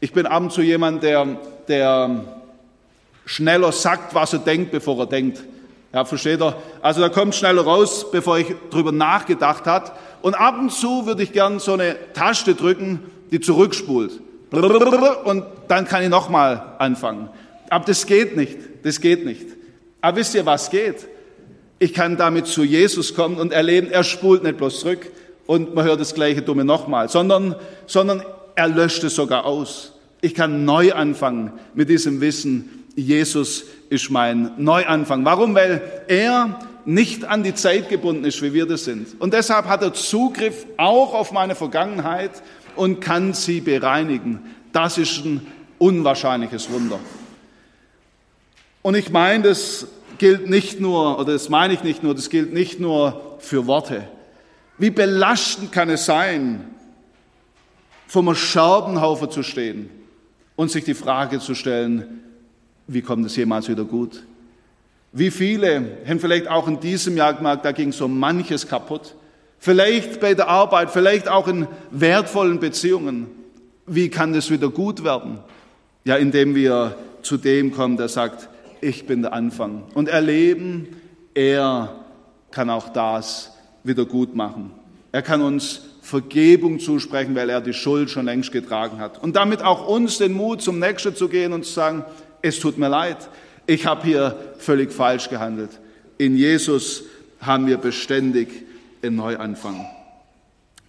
Ich 0.00 0.12
bin 0.12 0.26
ab 0.26 0.42
und 0.42 0.50
zu 0.50 0.60
jemand, 0.60 1.04
der, 1.04 1.38
der 1.68 2.24
schneller 3.24 3.70
sagt, 3.70 4.12
was 4.12 4.32
er 4.32 4.40
denkt, 4.40 4.72
bevor 4.72 4.98
er 4.98 5.06
denkt. 5.06 5.40
Ja, 5.92 6.04
versteht 6.04 6.42
ihr? 6.42 6.56
Also 6.80 7.00
da 7.00 7.08
kommt 7.08 7.36
schneller 7.36 7.62
raus, 7.62 8.10
bevor 8.10 8.38
ich 8.38 8.48
drüber 8.70 8.90
nachgedacht 8.90 9.66
hat. 9.66 9.92
Und 10.20 10.34
ab 10.34 10.58
und 10.58 10.72
zu 10.72 11.06
würde 11.06 11.22
ich 11.22 11.32
gern 11.32 11.60
so 11.60 11.74
eine 11.74 11.94
Taste 12.12 12.56
drücken, 12.56 12.98
die 13.30 13.38
zurückspult. 13.38 14.20
Und 14.50 15.44
dann 15.68 15.86
kann 15.86 16.02
ich 16.02 16.08
nochmal 16.08 16.74
anfangen. 16.78 17.30
Aber 17.70 17.84
das 17.84 18.04
geht 18.04 18.36
nicht. 18.36 18.58
Das 18.82 19.00
geht 19.00 19.24
nicht. 19.24 19.46
Aber 20.00 20.16
wisst 20.16 20.34
ihr, 20.34 20.44
was 20.44 20.70
geht? 20.70 21.06
Ich 21.78 21.94
kann 21.94 22.16
damit 22.16 22.48
zu 22.48 22.64
Jesus 22.64 23.14
kommen 23.14 23.36
und 23.36 23.52
erleben, 23.52 23.92
er 23.92 24.02
spult 24.02 24.42
nicht 24.42 24.56
bloß 24.56 24.80
zurück 24.80 25.06
und 25.46 25.74
man 25.74 25.84
hört 25.84 26.00
das 26.00 26.14
gleiche 26.14 26.42
Dumme 26.42 26.64
nochmal, 26.64 27.08
sondern, 27.08 27.56
sondern 27.86 28.22
er 28.54 28.68
löscht 28.68 29.04
es 29.04 29.14
sogar 29.14 29.44
aus. 29.44 29.92
Ich 30.20 30.34
kann 30.34 30.64
neu 30.64 30.92
anfangen 30.92 31.52
mit 31.74 31.88
diesem 31.88 32.20
Wissen, 32.20 32.84
Jesus 32.94 33.64
ist 33.88 34.10
mein 34.10 34.52
Neuanfang. 34.58 35.24
Warum? 35.24 35.54
Weil 35.54 35.80
er 36.08 36.58
nicht 36.84 37.24
an 37.24 37.42
die 37.42 37.54
Zeit 37.54 37.88
gebunden 37.88 38.24
ist, 38.24 38.42
wie 38.42 38.52
wir 38.52 38.66
das 38.66 38.84
sind. 38.84 39.20
Und 39.20 39.32
deshalb 39.32 39.66
hat 39.66 39.82
er 39.82 39.94
Zugriff 39.94 40.66
auch 40.76 41.14
auf 41.14 41.32
meine 41.32 41.54
Vergangenheit 41.54 42.30
und 42.76 43.00
kann 43.00 43.34
sie 43.34 43.60
bereinigen. 43.60 44.40
Das 44.72 44.98
ist 44.98 45.24
ein 45.24 45.46
unwahrscheinliches 45.78 46.70
Wunder. 46.70 46.98
Und 48.82 48.96
ich 48.96 49.10
meine, 49.10 49.44
das 49.44 49.86
gilt 50.18 50.48
nicht 50.48 50.80
nur, 50.80 51.18
oder 51.18 51.32
das 51.32 51.48
meine 51.48 51.74
ich 51.74 51.82
nicht 51.82 52.02
nur, 52.02 52.14
das 52.14 52.30
gilt 52.30 52.52
nicht 52.52 52.80
nur 52.80 53.36
für 53.38 53.66
Worte. 53.66 54.08
Wie 54.82 54.90
belastend 54.90 55.70
kann 55.70 55.90
es 55.90 56.06
sein, 56.06 56.64
vor 58.08 58.22
einem 58.22 58.34
Scherbenhaufen 58.34 59.30
zu 59.30 59.44
stehen 59.44 59.88
und 60.56 60.72
sich 60.72 60.82
die 60.82 60.94
Frage 60.94 61.38
zu 61.38 61.54
stellen, 61.54 62.24
wie 62.88 63.00
kommt 63.00 63.24
es 63.24 63.36
jemals 63.36 63.68
wieder 63.68 63.84
gut? 63.84 64.24
Wie 65.12 65.30
viele 65.30 65.98
haben 66.04 66.18
vielleicht 66.18 66.48
auch 66.48 66.66
in 66.66 66.80
diesem 66.80 67.16
Jahr 67.16 67.34
gemerkt, 67.34 67.64
da 67.64 67.70
ging 67.70 67.92
so 67.92 68.08
manches 68.08 68.66
kaputt. 68.66 69.14
Vielleicht 69.60 70.18
bei 70.18 70.34
der 70.34 70.48
Arbeit, 70.48 70.90
vielleicht 70.90 71.28
auch 71.28 71.46
in 71.46 71.68
wertvollen 71.92 72.58
Beziehungen. 72.58 73.28
Wie 73.86 74.08
kann 74.08 74.32
das 74.32 74.50
wieder 74.50 74.68
gut 74.68 75.04
werden? 75.04 75.38
Ja, 76.02 76.16
indem 76.16 76.56
wir 76.56 76.96
zu 77.22 77.36
dem 77.36 77.70
kommen, 77.70 77.98
der 77.98 78.08
sagt, 78.08 78.48
ich 78.80 79.06
bin 79.06 79.22
der 79.22 79.32
Anfang. 79.32 79.84
Und 79.94 80.08
erleben, 80.08 80.88
er 81.34 81.94
kann 82.50 82.68
auch 82.68 82.88
das 82.88 83.52
wieder 83.84 84.04
gut 84.04 84.34
machen. 84.34 84.70
Er 85.12 85.22
kann 85.22 85.42
uns 85.42 85.82
Vergebung 86.02 86.80
zusprechen, 86.80 87.34
weil 87.34 87.48
er 87.48 87.60
die 87.60 87.72
Schuld 87.72 88.10
schon 88.10 88.26
längst 88.26 88.50
getragen 88.50 88.98
hat. 88.98 89.22
Und 89.22 89.36
damit 89.36 89.62
auch 89.62 89.86
uns 89.86 90.18
den 90.18 90.32
Mut, 90.32 90.62
zum 90.62 90.78
Nächsten 90.78 91.14
zu 91.14 91.28
gehen 91.28 91.52
und 91.52 91.64
zu 91.64 91.72
sagen, 91.72 92.04
es 92.42 92.58
tut 92.58 92.76
mir 92.76 92.88
leid, 92.88 93.16
ich 93.66 93.86
habe 93.86 94.04
hier 94.04 94.54
völlig 94.58 94.92
falsch 94.92 95.28
gehandelt. 95.28 95.70
In 96.18 96.36
Jesus 96.36 97.04
haben 97.40 97.66
wir 97.66 97.76
beständig 97.76 98.48
einen 99.02 99.16
Neuanfang. 99.16 99.86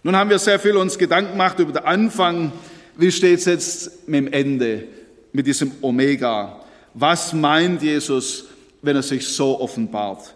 Nun 0.02 0.16
haben 0.16 0.30
wir 0.30 0.38
sehr 0.38 0.58
viel 0.58 0.76
uns 0.76 0.98
Gedanken 0.98 1.32
gemacht 1.32 1.58
über 1.58 1.72
den 1.72 1.84
Anfang. 1.84 2.52
Wie 2.96 3.10
steht 3.10 3.38
es 3.38 3.44
jetzt 3.44 4.08
mit 4.08 4.26
dem 4.26 4.32
Ende, 4.32 4.84
mit 5.32 5.46
diesem 5.46 5.72
Omega? 5.80 6.60
Was 6.92 7.32
meint 7.32 7.82
Jesus, 7.82 8.46
wenn 8.82 8.96
er 8.96 9.02
sich 9.02 9.26
so 9.26 9.60
offenbart? 9.60 10.34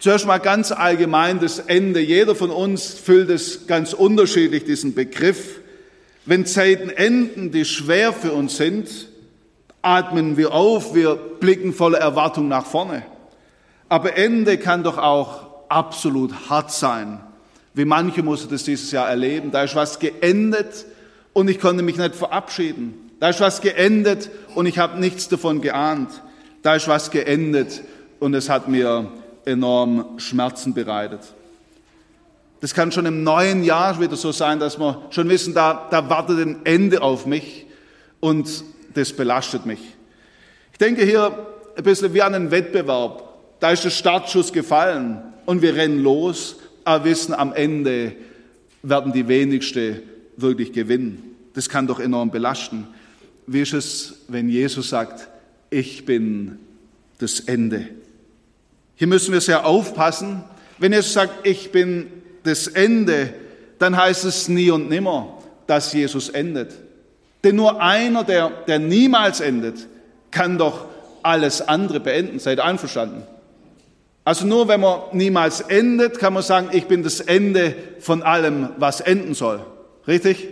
Zuerst 0.00 0.26
mal 0.26 0.38
ganz 0.38 0.70
allgemein 0.70 1.40
das 1.40 1.58
Ende. 1.58 2.00
Jeder 2.00 2.36
von 2.36 2.50
uns 2.50 2.94
füllt 2.94 3.30
es 3.30 3.66
ganz 3.66 3.92
unterschiedlich, 3.92 4.64
diesen 4.64 4.94
Begriff. 4.94 5.60
Wenn 6.24 6.46
Zeiten 6.46 6.90
enden, 6.90 7.50
die 7.50 7.64
schwer 7.64 8.12
für 8.12 8.32
uns 8.32 8.56
sind, 8.56 8.88
atmen 9.82 10.36
wir 10.36 10.52
auf, 10.52 10.94
wir 10.94 11.16
blicken 11.16 11.72
voller 11.72 11.98
Erwartung 11.98 12.46
nach 12.48 12.66
vorne. 12.66 13.02
Aber 13.88 14.16
Ende 14.16 14.58
kann 14.58 14.84
doch 14.84 14.98
auch 14.98 15.46
absolut 15.68 16.48
hart 16.48 16.70
sein. 16.70 17.20
Wie 17.74 17.84
manche 17.84 18.22
mussten 18.22 18.50
das 18.50 18.64
dieses 18.64 18.92
Jahr 18.92 19.08
erleben. 19.08 19.50
Da 19.50 19.64
ist 19.64 19.74
was 19.74 19.98
geendet 19.98 20.86
und 21.32 21.48
ich 21.48 21.58
konnte 21.58 21.82
mich 21.82 21.96
nicht 21.96 22.14
verabschieden. 22.14 23.10
Da 23.20 23.30
ist 23.30 23.40
was 23.40 23.60
geendet 23.60 24.30
und 24.54 24.66
ich 24.66 24.78
habe 24.78 25.00
nichts 25.00 25.28
davon 25.28 25.60
geahnt. 25.60 26.22
Da 26.62 26.76
ist 26.76 26.86
was 26.86 27.10
geendet 27.10 27.82
und 28.20 28.34
es 28.34 28.48
hat 28.48 28.68
mir 28.68 29.10
enorm 29.48 30.18
Schmerzen 30.18 30.74
bereitet. 30.74 31.20
Das 32.60 32.74
kann 32.74 32.90
schon 32.90 33.06
im 33.06 33.22
neuen 33.22 33.62
Jahr 33.62 34.00
wieder 34.00 34.16
so 34.16 34.32
sein, 34.32 34.58
dass 34.58 34.78
wir 34.78 35.02
schon 35.10 35.28
wissen, 35.28 35.54
da, 35.54 35.88
da 35.90 36.08
wartet 36.10 36.38
ein 36.38 36.60
Ende 36.64 37.02
auf 37.02 37.24
mich 37.24 37.66
und 38.20 38.64
das 38.94 39.12
belastet 39.12 39.64
mich. 39.64 39.80
Ich 40.72 40.78
denke 40.78 41.04
hier 41.04 41.46
ein 41.76 41.84
bisschen 41.84 42.14
wie 42.14 42.22
an 42.22 42.34
einen 42.34 42.50
Wettbewerb. 42.50 43.22
Da 43.60 43.70
ist 43.70 43.84
der 43.84 43.90
Startschuss 43.90 44.52
gefallen 44.52 45.22
und 45.46 45.62
wir 45.62 45.74
rennen 45.76 46.02
los, 46.02 46.56
aber 46.84 47.04
wissen, 47.04 47.34
am 47.34 47.52
Ende 47.52 48.12
werden 48.82 49.12
die 49.12 49.28
wenigsten 49.28 50.00
wirklich 50.36 50.72
gewinnen. 50.72 51.22
Das 51.54 51.68
kann 51.68 51.86
doch 51.86 52.00
enorm 52.00 52.30
belasten. 52.30 52.88
Wie 53.46 53.60
ist 53.60 53.72
es, 53.72 54.20
wenn 54.28 54.48
Jesus 54.48 54.90
sagt, 54.90 55.28
ich 55.70 56.04
bin 56.04 56.58
das 57.18 57.40
Ende? 57.40 57.88
Hier 58.98 59.06
müssen 59.06 59.32
wir 59.32 59.40
sehr 59.40 59.64
aufpassen. 59.64 60.42
Wenn 60.78 60.92
Jesus 60.92 61.12
sagt, 61.12 61.46
ich 61.46 61.70
bin 61.70 62.10
das 62.42 62.66
Ende, 62.66 63.32
dann 63.78 63.96
heißt 63.96 64.24
es 64.24 64.48
nie 64.48 64.72
und 64.72 64.88
nimmer, 64.88 65.38
dass 65.68 65.92
Jesus 65.92 66.28
endet. 66.28 66.72
Denn 67.44 67.54
nur 67.54 67.80
einer, 67.80 68.24
der, 68.24 68.50
der 68.66 68.80
niemals 68.80 69.38
endet, 69.40 69.86
kann 70.32 70.58
doch 70.58 70.86
alles 71.22 71.62
andere 71.62 72.00
beenden. 72.00 72.40
Seid 72.40 72.58
einverstanden? 72.58 73.22
Also 74.24 74.44
nur 74.46 74.66
wenn 74.66 74.80
man 74.80 75.00
niemals 75.12 75.60
endet, 75.60 76.18
kann 76.18 76.34
man 76.34 76.42
sagen, 76.42 76.70
ich 76.72 76.86
bin 76.86 77.04
das 77.04 77.20
Ende 77.20 77.76
von 78.00 78.24
allem, 78.24 78.70
was 78.78 79.00
enden 79.00 79.34
soll. 79.34 79.64
Richtig? 80.08 80.48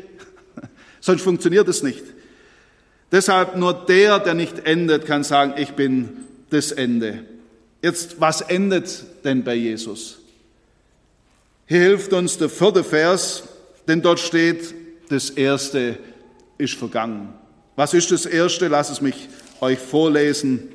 Sonst 1.01 1.23
funktioniert 1.23 1.67
es 1.67 1.83
nicht. 1.83 2.05
Deshalb 3.11 3.57
nur 3.57 3.75
der, 3.75 4.21
der 4.21 4.35
nicht 4.35 4.67
endet, 4.67 5.05
kann 5.05 5.25
sagen, 5.25 5.55
ich 5.57 5.73
bin 5.73 6.11
das 6.51 6.71
Ende. 6.71 7.25
Jetzt, 7.87 8.21
was 8.21 8.41
endet 8.41 9.05
denn 9.25 9.45
bei 9.45 9.55
Jesus? 9.55 10.19
Hier 11.67 11.83
hilft 11.83 12.13
uns 12.13 12.37
der 12.37 12.49
vierte 12.49 12.83
Vers, 12.83 13.45
denn 13.87 14.03
dort 14.03 14.19
steht, 14.19 14.75
das 15.09 15.31
Erste 15.31 15.97
ist 16.59 16.75
vergangen. 16.75 17.33
Was 17.77 17.95
ist 17.95 18.11
das 18.11 18.27
Erste? 18.27 18.67
Lass 18.67 18.91
es 18.91 19.01
mich 19.01 19.29
euch 19.61 19.79
vorlesen. 19.79 20.69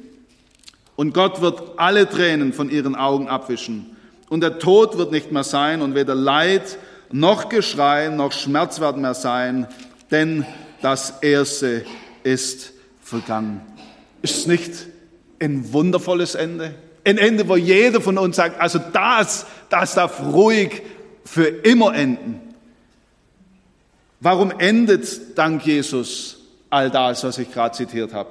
Und 0.95 1.13
Gott 1.13 1.41
wird 1.41 1.62
alle 1.76 2.08
Tränen 2.08 2.54
von 2.54 2.69
ihren 2.69 2.95
Augen 2.95 3.28
abwischen. 3.28 3.97
Und 4.30 4.39
der 4.39 4.58
Tod 4.60 4.97
wird 4.97 5.12
nicht 5.12 5.34
mehr 5.34 5.43
sein 5.43 5.82
und 5.82 5.95
weder 5.95 6.15
Leid 6.15 6.78
noch 7.12 7.50
Geschrei 7.50 8.08
noch 8.08 8.32
Schmerz 8.32 8.80
werden 8.80 9.02
mehr 9.02 9.15
sein, 9.15 9.67
denn 10.12 10.45
das 10.82 11.15
Erste 11.21 11.84
ist 12.24 12.71
vergangen. 13.04 13.60
Ist 14.21 14.38
es 14.38 14.47
nicht 14.47 14.71
ein 15.41 15.74
wundervolles 15.74 16.36
Ende? 16.36 16.74
Ein 17.04 17.18
Ende, 17.18 17.48
wo 17.48 17.56
jeder 17.56 18.02
von 18.02 18.18
uns 18.18 18.36
sagt, 18.36 18.60
also 18.60 18.80
das, 18.80 19.46
das 19.70 19.96
darf 19.96 20.22
ruhig 20.22 20.82
für 21.26 21.48
immer 21.48 21.96
enden. 21.96 22.42
Warum 24.20 24.52
endet 24.52 25.38
dank 25.38 25.66
Jesus 25.66 26.38
all 26.70 26.92
das, 26.92 27.24
was 27.24 27.38
ich 27.40 27.52
gerade 27.52 27.76
zitiert 27.76 28.14
habe? 28.14 28.30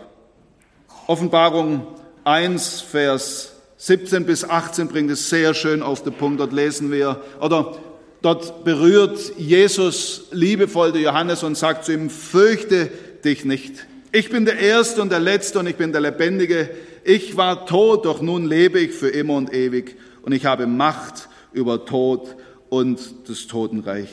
Offenbarung 1.09 1.87
1, 2.23 2.83
Vers 2.83 3.53
17 3.79 4.25
bis 4.27 4.45
18 4.45 4.89
bringt 4.89 5.11
es 5.11 5.31
sehr 5.31 5.55
schön 5.55 5.83
auf 5.83 6.05
den 6.05 6.13
Punkt. 6.13 6.39
Dort 6.39 6.53
lesen 6.53 6.93
wir, 6.93 7.21
oder 7.41 7.77
dort 8.23 8.63
berührt 8.63 9.19
Jesus 9.37 10.27
liebevoll 10.31 10.93
den 10.93 11.03
Johannes 11.03 11.43
und 11.43 11.57
sagt 11.57 11.87
zu 11.87 11.93
ihm, 11.93 12.11
fürchte 12.11 12.91
dich 13.25 13.45
nicht. 13.45 13.87
Ich 14.12 14.29
bin 14.29 14.44
der 14.44 14.59
Erste 14.59 15.03
und 15.03 15.12
der 15.12 15.20
Letzte 15.20 15.61
und 15.61 15.68
ich 15.68 15.77
bin 15.77 15.92
der 15.92 16.01
Lebendige. 16.01 16.68
Ich 17.05 17.37
war 17.37 17.66
tot, 17.66 18.05
doch 18.05 18.20
nun 18.20 18.44
lebe 18.44 18.81
ich 18.81 18.92
für 18.92 19.09
immer 19.09 19.35
und 19.35 19.55
ewig 19.55 19.96
und 20.23 20.33
ich 20.33 20.46
habe 20.46 20.66
Macht 20.66 21.29
über 21.53 21.85
Tod 21.85 22.35
und 22.68 22.99
das 23.29 23.46
Totenreich. 23.46 24.09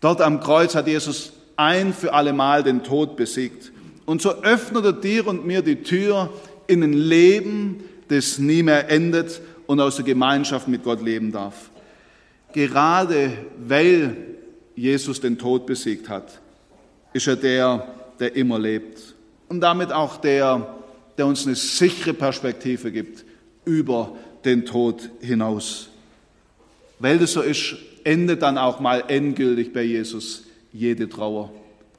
Dort 0.00 0.20
am 0.20 0.40
Kreuz 0.40 0.74
hat 0.74 0.88
Jesus 0.88 1.32
ein 1.56 1.94
für 1.94 2.12
allemal 2.12 2.64
den 2.64 2.82
Tod 2.82 3.16
besiegt. 3.16 3.70
Und 4.04 4.20
so 4.20 4.42
öffnet 4.42 4.84
er 4.84 4.92
dir 4.92 5.28
und 5.28 5.46
mir 5.46 5.62
die 5.62 5.82
Tür 5.84 6.32
in 6.66 6.82
ein 6.82 6.92
Leben, 6.92 7.84
das 8.08 8.38
nie 8.38 8.64
mehr 8.64 8.90
endet 8.90 9.40
und 9.66 9.78
aus 9.80 9.96
der 9.96 10.04
Gemeinschaft 10.04 10.66
mit 10.66 10.82
Gott 10.82 11.00
leben 11.00 11.30
darf. 11.30 11.70
Gerade 12.52 13.32
weil 13.64 14.16
Jesus 14.74 15.20
den 15.20 15.38
Tod 15.38 15.66
besiegt 15.66 16.08
hat, 16.08 16.40
ist 17.12 17.28
er 17.28 17.36
der, 17.36 17.86
der 18.22 18.36
immer 18.36 18.58
lebt. 18.58 19.16
Und 19.48 19.60
damit 19.60 19.90
auch 19.92 20.16
der, 20.16 20.76
der 21.18 21.26
uns 21.26 21.44
eine 21.44 21.56
sichere 21.56 22.14
Perspektive 22.14 22.92
gibt 22.92 23.24
über 23.64 24.16
den 24.44 24.64
Tod 24.64 25.10
hinaus. 25.20 25.88
Weil 27.00 27.18
das 27.18 27.32
so 27.32 27.42
ist, 27.42 27.74
endet 28.04 28.42
dann 28.42 28.58
auch 28.58 28.78
mal 28.78 29.02
endgültig 29.08 29.72
bei 29.72 29.82
Jesus 29.82 30.44
jede 30.72 31.08
Trauer, 31.08 31.52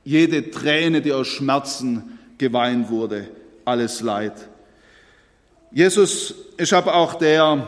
jede 0.06 0.50
Träne, 0.50 1.02
die 1.02 1.12
aus 1.12 1.28
Schmerzen 1.28 2.18
geweint 2.38 2.90
wurde, 2.90 3.28
alles 3.66 4.00
Leid. 4.00 4.48
Jesus 5.72 6.34
ist 6.56 6.72
aber 6.72 6.96
auch 6.96 7.16
der, 7.16 7.68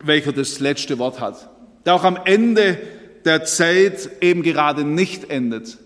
welcher 0.00 0.32
das 0.32 0.58
letzte 0.58 0.98
Wort 0.98 1.20
hat, 1.20 1.48
der 1.86 1.94
auch 1.94 2.04
am 2.04 2.18
Ende 2.24 2.76
der 3.24 3.44
Zeit 3.44 4.10
eben 4.20 4.42
gerade 4.42 4.82
nicht 4.82 5.30
endet. 5.30 5.78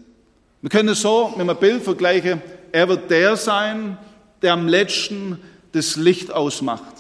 Wir 0.63 0.71
können 0.71 0.91
es 0.91 1.01
so 1.01 1.35
mit 1.37 1.41
einem 1.41 1.57
Bild 1.57 1.83
vergleichen, 1.83 2.41
er 2.71 2.89
wird 2.89 3.11
der 3.11 3.37
sein, 3.37 3.99
der 4.43 4.53
am 4.53 4.69
letzten 4.69 5.41
das 5.73 5.97
Licht 5.97 6.33
ausmacht, 6.33 6.95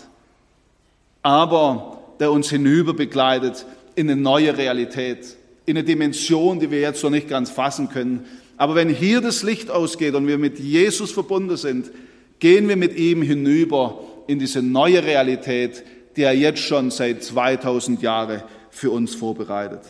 aber 1.22 2.00
der 2.18 2.32
uns 2.32 2.50
hinüber 2.50 2.92
begleitet 2.92 3.64
in 3.94 4.10
eine 4.10 4.20
neue 4.20 4.56
Realität, 4.56 5.36
in 5.64 5.76
eine 5.76 5.84
Dimension, 5.84 6.58
die 6.58 6.72
wir 6.72 6.80
jetzt 6.80 7.04
noch 7.04 7.10
nicht 7.10 7.28
ganz 7.28 7.50
fassen 7.50 7.88
können. 7.88 8.26
Aber 8.56 8.74
wenn 8.74 8.88
hier 8.88 9.20
das 9.20 9.44
Licht 9.44 9.70
ausgeht 9.70 10.16
und 10.16 10.26
wir 10.26 10.38
mit 10.38 10.58
Jesus 10.58 11.12
verbunden 11.12 11.56
sind, 11.56 11.92
gehen 12.40 12.68
wir 12.68 12.76
mit 12.76 12.96
ihm 12.96 13.22
hinüber 13.22 14.00
in 14.26 14.40
diese 14.40 14.60
neue 14.60 15.04
Realität, 15.04 15.84
die 16.16 16.22
er 16.22 16.34
jetzt 16.34 16.60
schon 16.60 16.90
seit 16.90 17.22
2000 17.22 18.02
Jahren 18.02 18.42
für 18.70 18.90
uns 18.90 19.14
vorbereitet. 19.14 19.82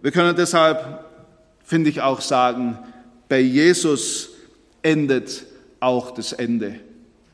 Wir 0.00 0.10
können 0.10 0.34
deshalb, 0.36 1.04
finde 1.62 1.90
ich, 1.90 2.00
auch 2.00 2.22
sagen, 2.22 2.78
bei 3.28 3.40
Jesus 3.40 4.30
endet 4.82 5.44
auch 5.80 6.12
das 6.12 6.32
Ende. 6.32 6.76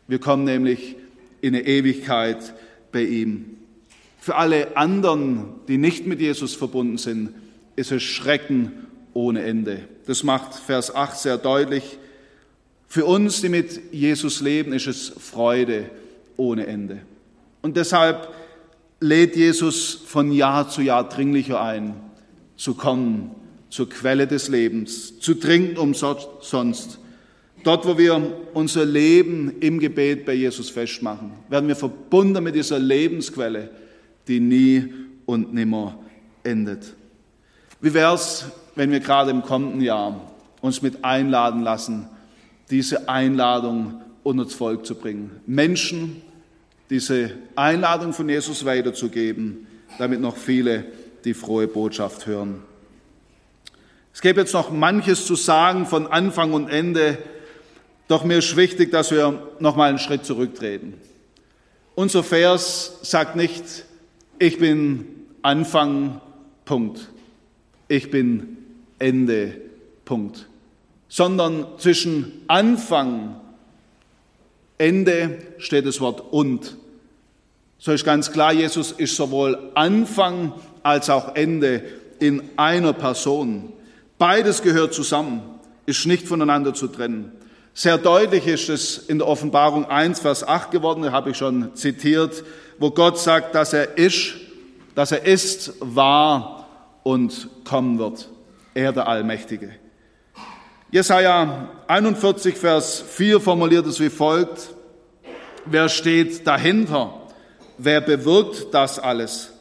Wir 0.07 0.18
kommen 0.18 0.44
nämlich 0.44 0.96
in 1.40 1.55
eine 1.55 1.66
Ewigkeit 1.66 2.55
bei 2.92 3.03
ihm. 3.03 3.57
Für 4.20 4.37
alle 4.37 4.76
anderen, 4.76 5.44
die 5.68 5.79
nicht 5.79 6.07
mit 6.07 6.20
Jesus 6.20 6.55
verbunden 6.55 6.98
sind, 6.98 7.31
ist 7.76 7.92
es 7.92 8.03
Schrecken 8.03 8.72
ohne 9.14 9.42
Ende. 9.42 9.81
Das 10.07 10.22
macht 10.22 10.55
Vers 10.55 10.94
8 10.94 11.18
sehr 11.18 11.38
deutlich. 11.38 11.98
Für 12.87 13.07
uns, 13.07 13.40
die 13.40 13.48
mit 13.48 13.92
Jesus 13.92 14.40
leben, 14.40 14.72
ist 14.72 14.87
es 14.87 15.09
Freude 15.09 15.88
ohne 16.37 16.66
Ende. 16.66 16.98
Und 17.62 17.76
deshalb 17.76 18.35
lädt 19.00 19.37
Jesus 19.37 19.94
von 20.07 20.33
Jahr 20.33 20.68
zu 20.68 20.83
Jahr 20.83 21.09
dringlicher 21.09 21.61
ein, 21.61 21.94
zu 22.57 22.74
kommen 22.74 23.31
zur 23.71 23.89
Quelle 23.89 24.27
des 24.27 24.49
Lebens, 24.49 25.19
zu 25.21 25.35
trinken 25.35 25.79
umsonst. 25.79 26.99
Dort, 27.63 27.87
wo 27.87 27.97
wir 27.97 28.21
unser 28.55 28.85
Leben 28.85 29.61
im 29.61 29.79
Gebet 29.79 30.25
bei 30.27 30.35
Jesus 30.35 30.71
festmachen, 30.71 31.33
werden 31.49 31.69
wir 31.69 31.77
verbunden 31.77 32.43
mit 32.43 32.55
dieser 32.55 32.79
Lebensquelle, 32.79 33.71
die 34.29 34.41
nie 34.41 34.93
und 35.27 35.55
nimmer 35.55 35.99
endet. 36.43 36.95
Wie 37.81 37.95
wäre 37.95 38.15
es, 38.15 38.47
wenn 38.75 38.91
wir 38.91 39.01
gerade 39.01 39.31
im 39.31 39.43
kommenden 39.43 39.81
Jahr 39.81 40.33
uns 40.61 40.83
mit 40.83 41.05
einladen 41.05 41.63
lassen, 41.63 42.09
diese 42.71 43.09
Einladung 43.09 44.01
unter 44.23 44.45
das 44.45 44.55
Volk 44.55 44.85
zu 44.85 44.95
bringen? 44.95 45.31
Menschen 45.47 46.23
diese 46.91 47.31
Einladung 47.55 48.13
von 48.13 48.29
Jesus 48.29 48.65
weiterzugeben, 48.65 49.69
damit 49.99 50.21
noch 50.21 50.37
viele 50.37 50.85
die 51.25 51.35
frohe 51.35 51.69
Botschaft 51.69 52.27
hören. 52.27 52.63
Es 54.12 54.20
gäbe 54.20 54.40
jetzt 54.40 54.55
noch 54.55 54.70
manches 54.70 55.27
zu 55.27 55.37
sagen 55.37 55.87
von 55.87 56.07
Anfang 56.07 56.53
und 56.53 56.68
Ende, 56.68 57.18
doch 58.09 58.25
mir 58.25 58.38
ist 58.38 58.57
wichtig, 58.57 58.90
dass 58.90 59.12
wir 59.12 59.40
noch 59.61 59.77
mal 59.77 59.88
einen 59.88 59.99
Schritt 59.99 60.25
zurücktreten. 60.25 60.94
Unser 61.94 62.25
Vers 62.25 62.99
sagt 63.03 63.37
nicht, 63.37 63.85
ich 64.38 64.59
bin 64.59 65.07
Anfang, 65.42 66.20
Punkt. 66.64 67.09
Ich 67.88 68.11
bin 68.11 68.57
Ende, 68.99 69.61
Punkt. 70.05 70.49
Sondern 71.09 71.66
zwischen 71.79 72.42
Anfang, 72.49 73.40
Ende 74.79 75.38
steht 75.59 75.87
das 75.87 76.01
Wort 76.01 76.23
und. 76.33 76.77
So 77.79 77.92
ist 77.92 78.05
ganz 78.05 78.33
klar, 78.33 78.53
Jesus 78.53 78.92
ist 78.92 79.14
sowohl 79.14 79.70
Anfang 79.75 80.53
als 80.83 81.11
auch 81.11 81.35
Ende 81.37 81.85
in 82.18 82.42
einer 82.57 82.92
Person. 82.92 83.73
Beides 84.21 84.63
gehört 84.63 84.95
zusammen, 84.95 85.43
ist 85.87 86.07
nicht 86.07 86.29
voneinander 86.29 86.75
zu 86.75 86.87
trennen. 86.87 87.33
Sehr 87.75 87.99
deutlich 87.99 88.47
ist 88.47 88.69
es 88.69 88.99
in 88.99 89.19
der 89.19 89.27
Offenbarung 89.27 89.87
1, 89.87 90.21
Vers 90.21 90.47
8 90.47 90.71
geworden, 90.71 91.11
habe 91.11 91.31
ich 91.31 91.37
schon 91.37 91.75
zitiert, 91.75 92.45
wo 92.79 92.93
Gott 92.93 93.19
sagt, 93.19 93.57
dass 93.57 93.73
er 93.73 93.99
ist 93.99 94.37
dass 94.95 95.13
er 95.13 95.25
ist, 95.25 95.73
war 95.81 96.67
und 97.03 97.49
kommen 97.65 97.99
wird. 97.99 98.29
Er 98.75 98.93
der 98.93 99.09
Allmächtige. 99.09 99.71
Jesaja 100.91 101.69
41, 101.87 102.57
Vers 102.57 103.03
4 103.09 103.41
formuliert 103.41 103.87
es 103.87 104.01
wie 104.01 104.11
folgt. 104.11 104.75
Wer 105.65 105.89
steht 105.89 106.47
dahinter? 106.47 107.15
Wer 107.79 108.01
bewirkt 108.01 108.75
das 108.75 108.99
alles? 108.99 109.53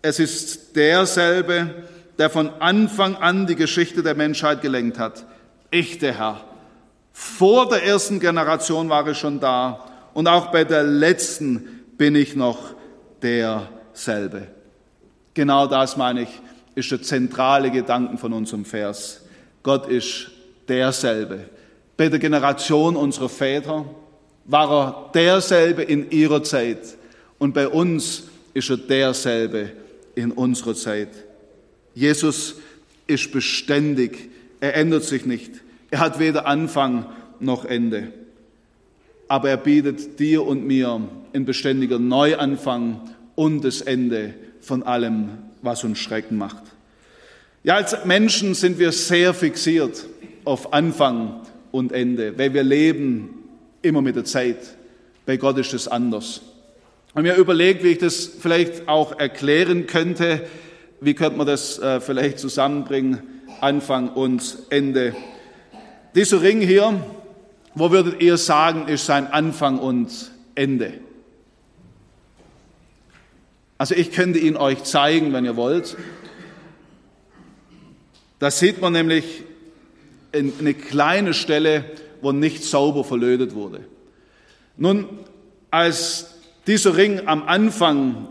Es 0.00 0.18
ist 0.18 0.76
derselbe, 0.76 1.84
der 2.18 2.30
von 2.30 2.50
Anfang 2.60 3.16
an 3.16 3.46
die 3.46 3.56
Geschichte 3.56 4.02
der 4.02 4.14
Menschheit 4.14 4.60
gelenkt 4.60 4.98
hat. 4.98 5.24
Ich, 5.70 5.98
der 5.98 6.18
Herr. 6.18 6.40
Vor 7.12 7.68
der 7.68 7.84
ersten 7.84 8.20
Generation 8.20 8.88
war 8.88 9.06
ich 9.08 9.18
schon 9.18 9.40
da 9.40 9.86
und 10.14 10.28
auch 10.28 10.52
bei 10.52 10.64
der 10.64 10.82
letzten 10.82 11.84
bin 11.96 12.14
ich 12.14 12.36
noch 12.36 12.58
derselbe. 13.22 14.48
Genau 15.34 15.66
das 15.66 15.96
meine 15.96 16.22
ich, 16.22 16.40
ist 16.74 16.90
der 16.90 17.02
zentrale 17.02 17.70
Gedanken 17.70 18.18
von 18.18 18.32
unserem 18.32 18.64
Vers. 18.64 19.22
Gott 19.62 19.88
ist 19.88 20.30
derselbe. 20.68 21.48
Bei 21.96 22.08
der 22.08 22.18
Generation 22.18 22.96
unserer 22.96 23.28
Väter 23.28 23.84
war 24.44 24.70
er 24.70 25.10
derselbe 25.12 25.82
in 25.82 26.10
ihrer 26.10 26.42
Zeit 26.42 26.96
Und 27.38 27.54
bei 27.54 27.68
uns 27.68 28.24
ist 28.54 28.70
er 28.70 28.76
derselbe 28.76 29.70
in 30.14 30.32
unserer 30.32 30.74
Zeit. 30.74 31.08
Jesus 31.94 32.56
ist 33.06 33.32
beständig, 33.32 34.28
er 34.60 34.74
ändert 34.74 35.04
sich 35.04 35.26
nicht. 35.26 35.50
Er 35.90 36.00
hat 36.00 36.18
weder 36.18 36.46
Anfang 36.46 37.06
noch 37.40 37.64
Ende. 37.64 38.12
Aber 39.28 39.50
er 39.50 39.56
bietet 39.56 40.18
dir 40.18 40.44
und 40.44 40.66
mir 40.66 41.00
ein 41.32 41.44
beständiger 41.44 41.98
Neuanfang 41.98 43.00
und 43.34 43.64
das 43.64 43.80
Ende 43.80 44.34
von 44.60 44.82
allem, 44.82 45.30
was 45.62 45.84
uns 45.84 45.98
Schrecken 45.98 46.36
macht. 46.38 46.62
Ja, 47.64 47.76
als 47.76 48.04
Menschen 48.04 48.54
sind 48.54 48.78
wir 48.78 48.92
sehr 48.92 49.34
fixiert 49.34 50.06
auf 50.44 50.72
Anfang 50.72 51.40
und 51.70 51.92
Ende, 51.92 52.38
weil 52.38 52.54
wir 52.54 52.62
leben 52.62 53.44
immer 53.82 54.02
mit 54.02 54.16
der 54.16 54.24
Zeit. 54.24 54.58
Bei 55.26 55.36
Gott 55.36 55.58
ist 55.58 55.74
es 55.74 55.88
anders. 55.88 56.40
Und 57.14 57.22
mir 57.22 57.34
überlegt, 57.34 57.82
wie 57.82 57.88
ich 57.88 57.98
das 57.98 58.26
vielleicht 58.26 58.88
auch 58.88 59.18
erklären 59.18 59.86
könnte. 59.86 60.42
Wie 61.00 61.14
könnte 61.14 61.38
man 61.38 61.46
das 61.46 61.78
äh, 61.78 62.00
vielleicht 62.00 62.38
zusammenbringen? 62.38 63.22
Anfang 63.60 64.10
und 64.10 64.58
Ende. 64.70 65.14
Dieser 66.14 66.42
Ring 66.42 66.60
hier, 66.60 67.00
wo 67.74 67.90
würdet 67.90 68.20
ihr 68.20 68.36
sagen, 68.36 68.88
ist 68.88 69.06
sein 69.06 69.26
Anfang 69.26 69.78
und 69.78 70.30
Ende? 70.54 70.94
Also 73.78 73.94
ich 73.94 74.10
könnte 74.10 74.38
ihn 74.38 74.56
euch 74.56 74.82
zeigen, 74.82 75.32
wenn 75.32 75.44
ihr 75.44 75.56
wollt. 75.56 75.96
Da 78.40 78.50
sieht 78.50 78.80
man 78.80 78.92
nämlich 78.92 79.44
eine 80.32 80.74
kleine 80.74 81.34
Stelle, 81.34 81.84
wo 82.20 82.32
nicht 82.32 82.64
sauber 82.64 83.04
verlötet 83.04 83.54
wurde. 83.54 83.80
Nun, 84.76 85.08
als 85.70 86.34
dieser 86.66 86.96
Ring 86.96 87.26
am 87.26 87.44
Anfang 87.44 88.28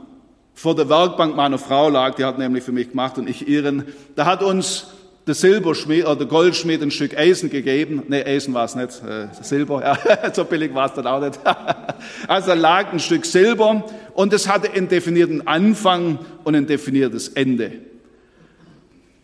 vor 0.57 0.75
der 0.75 0.89
Werkbank 0.89 1.35
meiner 1.35 1.59
Frau 1.59 1.87
lag, 1.87 2.15
die 2.15 2.25
hat 2.25 2.39
nämlich 2.39 2.63
für 2.63 2.71
mich 2.71 2.89
gemacht 2.89 3.19
und 3.19 3.29
ich 3.29 3.47
ihren, 3.47 3.85
da 4.15 4.25
hat 4.25 4.41
uns 4.41 4.87
der 5.27 5.35
Silberschmied 5.35 6.03
oder 6.05 6.15
der 6.15 6.25
Goldschmied 6.25 6.81
ein 6.81 6.89
Stück 6.89 7.15
Eisen 7.15 7.51
gegeben. 7.51 8.01
Nee, 8.07 8.23
Eisen 8.23 8.55
war 8.55 8.65
es 8.65 8.73
nicht, 8.73 9.03
äh, 9.03 9.27
Silber, 9.39 9.81
ja, 9.83 10.33
so 10.33 10.45
billig 10.45 10.73
war 10.73 10.87
es 10.87 10.93
dann 10.93 11.05
auch 11.05 11.21
nicht. 11.21 11.39
also 12.27 12.53
lag 12.55 12.91
ein 12.91 12.99
Stück 12.99 13.27
Silber 13.27 13.85
und 14.15 14.33
es 14.33 14.47
hatte 14.47 14.71
einen 14.71 14.87
definierten 14.87 15.45
Anfang 15.45 16.17
und 16.43 16.55
ein 16.55 16.65
definiertes 16.65 17.29
Ende. 17.29 17.73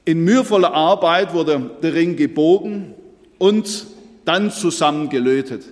In 0.06 0.24
mühevoller 0.24 0.76
Arbeit 0.76 1.34
wurde 1.34 1.72
der 1.82 1.96
Ring 1.96 2.15
gebogen 2.15 2.93
und 3.39 3.88
dann 4.24 4.52
zusammengelötet. 4.52 5.63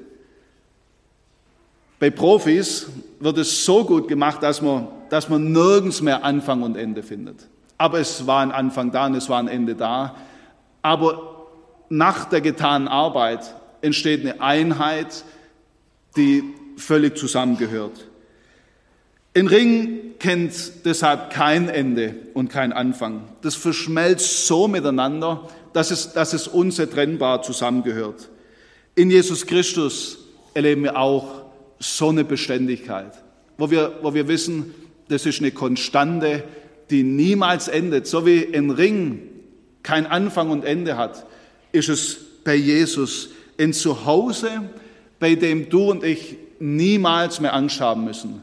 Bei 2.01 2.09
Profis 2.09 2.87
wird 3.19 3.37
es 3.37 3.63
so 3.63 3.85
gut 3.85 4.07
gemacht, 4.07 4.41
dass 4.41 4.59
man, 4.59 4.87
dass 5.11 5.29
man 5.29 5.51
nirgends 5.51 6.01
mehr 6.01 6.25
Anfang 6.25 6.63
und 6.63 6.75
Ende 6.75 7.03
findet. 7.03 7.47
Aber 7.77 7.99
es 7.99 8.25
war 8.25 8.41
ein 8.41 8.51
Anfang 8.51 8.91
da 8.91 9.05
und 9.05 9.13
es 9.13 9.29
war 9.29 9.37
ein 9.37 9.47
Ende 9.47 9.75
da. 9.75 10.15
Aber 10.81 11.45
nach 11.89 12.25
der 12.25 12.41
getanen 12.41 12.87
Arbeit 12.87 13.53
entsteht 13.81 14.21
eine 14.21 14.41
Einheit, 14.41 15.23
die 16.17 16.43
völlig 16.75 17.19
zusammengehört. 17.19 18.07
Ein 19.35 19.45
Ring 19.45 20.15
kennt 20.17 20.83
deshalb 20.85 21.29
kein 21.29 21.69
Ende 21.69 22.15
und 22.33 22.49
kein 22.49 22.73
Anfang. 22.73 23.25
Das 23.43 23.53
verschmelzt 23.53 24.47
so 24.47 24.67
miteinander, 24.67 25.47
dass 25.73 25.91
es, 25.91 26.13
dass 26.13 26.33
es 26.33 26.47
unzertrennbar 26.47 27.43
zusammengehört. 27.43 28.29
In 28.95 29.11
Jesus 29.11 29.45
Christus 29.45 30.17
erleben 30.55 30.81
wir 30.81 30.97
auch 30.97 31.40
so 31.81 32.09
eine 32.09 32.23
Beständigkeit, 32.23 33.11
wo 33.57 33.69
wir, 33.71 33.99
wo 34.01 34.13
wir 34.13 34.27
wissen, 34.27 34.73
das 35.09 35.25
ist 35.25 35.39
eine 35.39 35.51
Konstante, 35.51 36.43
die 36.89 37.03
niemals 37.03 37.67
endet. 37.67 38.07
So 38.07 38.25
wie 38.25 38.55
ein 38.55 38.69
Ring 38.69 39.21
kein 39.83 40.05
Anfang 40.05 40.51
und 40.51 40.63
Ende 40.63 40.97
hat, 40.97 41.25
ist 41.71 41.89
es 41.89 42.17
bei 42.43 42.55
Jesus 42.55 43.29
ein 43.59 43.73
Zuhause, 43.73 44.69
bei 45.19 45.35
dem 45.35 45.69
du 45.69 45.91
und 45.91 46.03
ich 46.03 46.37
niemals 46.59 47.39
mehr 47.39 47.53
Angst 47.53 47.81
haben 47.81 48.05
müssen 48.05 48.41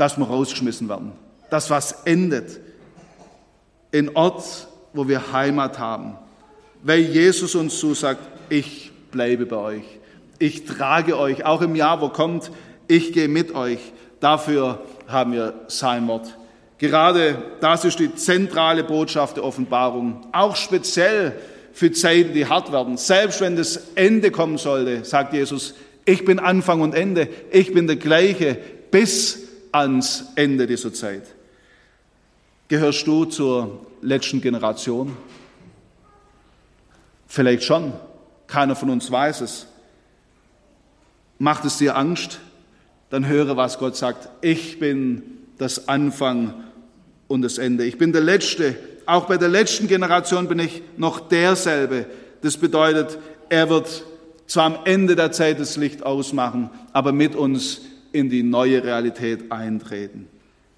dass 0.00 0.16
wir 0.16 0.24
rausgeschmissen 0.24 0.88
werden. 0.88 1.12
Das, 1.50 1.68
was 1.68 1.92
endet. 2.04 2.58
Ein 3.92 4.16
Ort, 4.16 4.66
wo 4.94 5.06
wir 5.06 5.30
Heimat 5.32 5.78
haben. 5.78 6.16
Weil 6.82 7.00
Jesus 7.00 7.54
uns 7.54 7.78
zusagt, 7.78 8.26
ich 8.48 8.90
bleibe 9.10 9.44
bei 9.44 9.56
euch. 9.56 9.84
Ich 10.38 10.64
trage 10.64 11.18
euch, 11.18 11.44
auch 11.44 11.60
im 11.60 11.76
Jahr, 11.76 12.00
wo 12.00 12.08
kommt, 12.08 12.50
ich 12.90 13.12
gehe 13.12 13.28
mit 13.28 13.54
euch. 13.54 13.78
Dafür 14.18 14.82
haben 15.06 15.32
wir 15.32 15.54
sein 15.68 16.06
Wort. 16.08 16.36
Gerade 16.78 17.42
das 17.60 17.84
ist 17.84 17.98
die 17.98 18.14
zentrale 18.14 18.84
Botschaft 18.84 19.36
der 19.36 19.44
Offenbarung. 19.44 20.26
Auch 20.32 20.56
speziell 20.56 21.32
für 21.72 21.92
Zeiten, 21.92 22.32
die 22.32 22.46
hart 22.46 22.72
werden. 22.72 22.96
Selbst 22.96 23.40
wenn 23.40 23.56
das 23.56 23.80
Ende 23.94 24.30
kommen 24.30 24.58
sollte, 24.58 25.04
sagt 25.04 25.32
Jesus, 25.32 25.74
ich 26.04 26.24
bin 26.24 26.38
Anfang 26.38 26.80
und 26.80 26.94
Ende. 26.94 27.28
Ich 27.52 27.72
bin 27.72 27.86
der 27.86 27.96
gleiche 27.96 28.58
bis 28.90 29.38
ans 29.72 30.24
Ende 30.34 30.66
dieser 30.66 30.92
Zeit. 30.92 31.22
Gehörst 32.68 33.06
du 33.06 33.24
zur 33.24 33.86
letzten 34.02 34.40
Generation? 34.40 35.16
Vielleicht 37.26 37.62
schon. 37.62 37.92
Keiner 38.46 38.74
von 38.74 38.90
uns 38.90 39.10
weiß 39.10 39.42
es. 39.42 39.66
Macht 41.38 41.64
es 41.64 41.78
dir 41.78 41.96
Angst? 41.96 42.40
Dann 43.10 43.26
höre, 43.26 43.56
was 43.56 43.78
Gott 43.78 43.96
sagt. 43.96 44.28
Ich 44.40 44.78
bin 44.78 45.22
das 45.58 45.88
Anfang 45.88 46.54
und 47.28 47.42
das 47.42 47.58
Ende. 47.58 47.84
Ich 47.84 47.98
bin 47.98 48.12
der 48.12 48.22
Letzte. 48.22 48.76
Auch 49.06 49.26
bei 49.26 49.36
der 49.36 49.48
letzten 49.48 49.88
Generation 49.88 50.48
bin 50.48 50.60
ich 50.60 50.82
noch 50.96 51.20
derselbe. 51.20 52.06
Das 52.42 52.56
bedeutet, 52.56 53.18
er 53.48 53.68
wird 53.68 54.04
zwar 54.46 54.66
am 54.66 54.78
Ende 54.84 55.16
der 55.16 55.32
Zeit 55.32 55.60
das 55.60 55.76
Licht 55.76 56.04
ausmachen, 56.04 56.70
aber 56.92 57.12
mit 57.12 57.34
uns 57.34 57.82
in 58.12 58.30
die 58.30 58.42
neue 58.42 58.82
Realität 58.82 59.52
eintreten. 59.52 60.28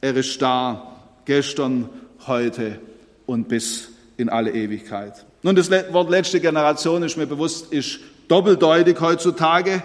Er 0.00 0.16
ist 0.16 0.40
da, 0.42 0.96
gestern, 1.24 1.88
heute 2.26 2.78
und 3.26 3.48
bis 3.48 3.88
in 4.16 4.28
alle 4.28 4.52
Ewigkeit. 4.52 5.24
Nun, 5.42 5.56
das 5.56 5.70
Wort 5.70 6.10
letzte 6.10 6.40
Generation 6.40 7.02
ist 7.02 7.16
mir 7.16 7.26
bewusst, 7.26 7.72
ist 7.72 8.00
doppeldeutig 8.28 9.00
heutzutage, 9.00 9.82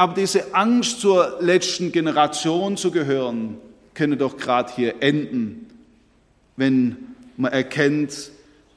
aber 0.00 0.14
diese 0.14 0.54
Angst 0.54 1.02
zur 1.02 1.36
letzten 1.40 1.92
Generation 1.92 2.78
zu 2.78 2.90
gehören, 2.90 3.58
könne 3.92 4.16
doch 4.16 4.38
gerade 4.38 4.72
hier 4.74 5.02
enden, 5.02 5.66
wenn 6.56 6.96
man 7.36 7.52
erkennt, 7.52 8.30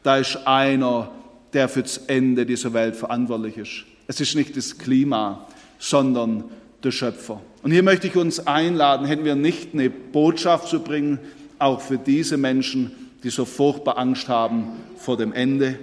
da 0.03 0.17
ist 0.17 0.45
einer, 0.45 1.11
der 1.53 1.69
fürs 1.69 1.95
Ende 2.07 2.45
dieser 2.45 2.73
Welt 2.73 2.97
verantwortlich 2.97 3.57
ist. 3.57 3.85
Es 4.05 4.19
ist 4.19 4.35
nicht 4.35 4.57
das 4.57 4.77
Klima, 4.77 5.47
sondern 5.79 6.43
der 6.83 6.91
Schöpfer. 6.91 7.39
Und 7.61 7.71
hier 7.71 7.83
möchte 7.83 8.07
ich 8.07 8.17
uns 8.17 8.45
einladen, 8.45 9.07
hätten 9.07 9.23
wir 9.23 9.35
nicht 9.35 9.73
eine 9.73 9.89
Botschaft 9.89 10.67
zu 10.67 10.81
bringen, 10.81 11.19
auch 11.57 11.79
für 11.79 11.97
diese 11.97 12.35
Menschen, 12.35 12.91
die 13.23 13.29
so 13.29 13.45
furchtbar 13.45 13.97
Angst 13.97 14.27
haben 14.27 14.73
vor 14.97 15.15
dem 15.15 15.31
Ende, 15.31 15.79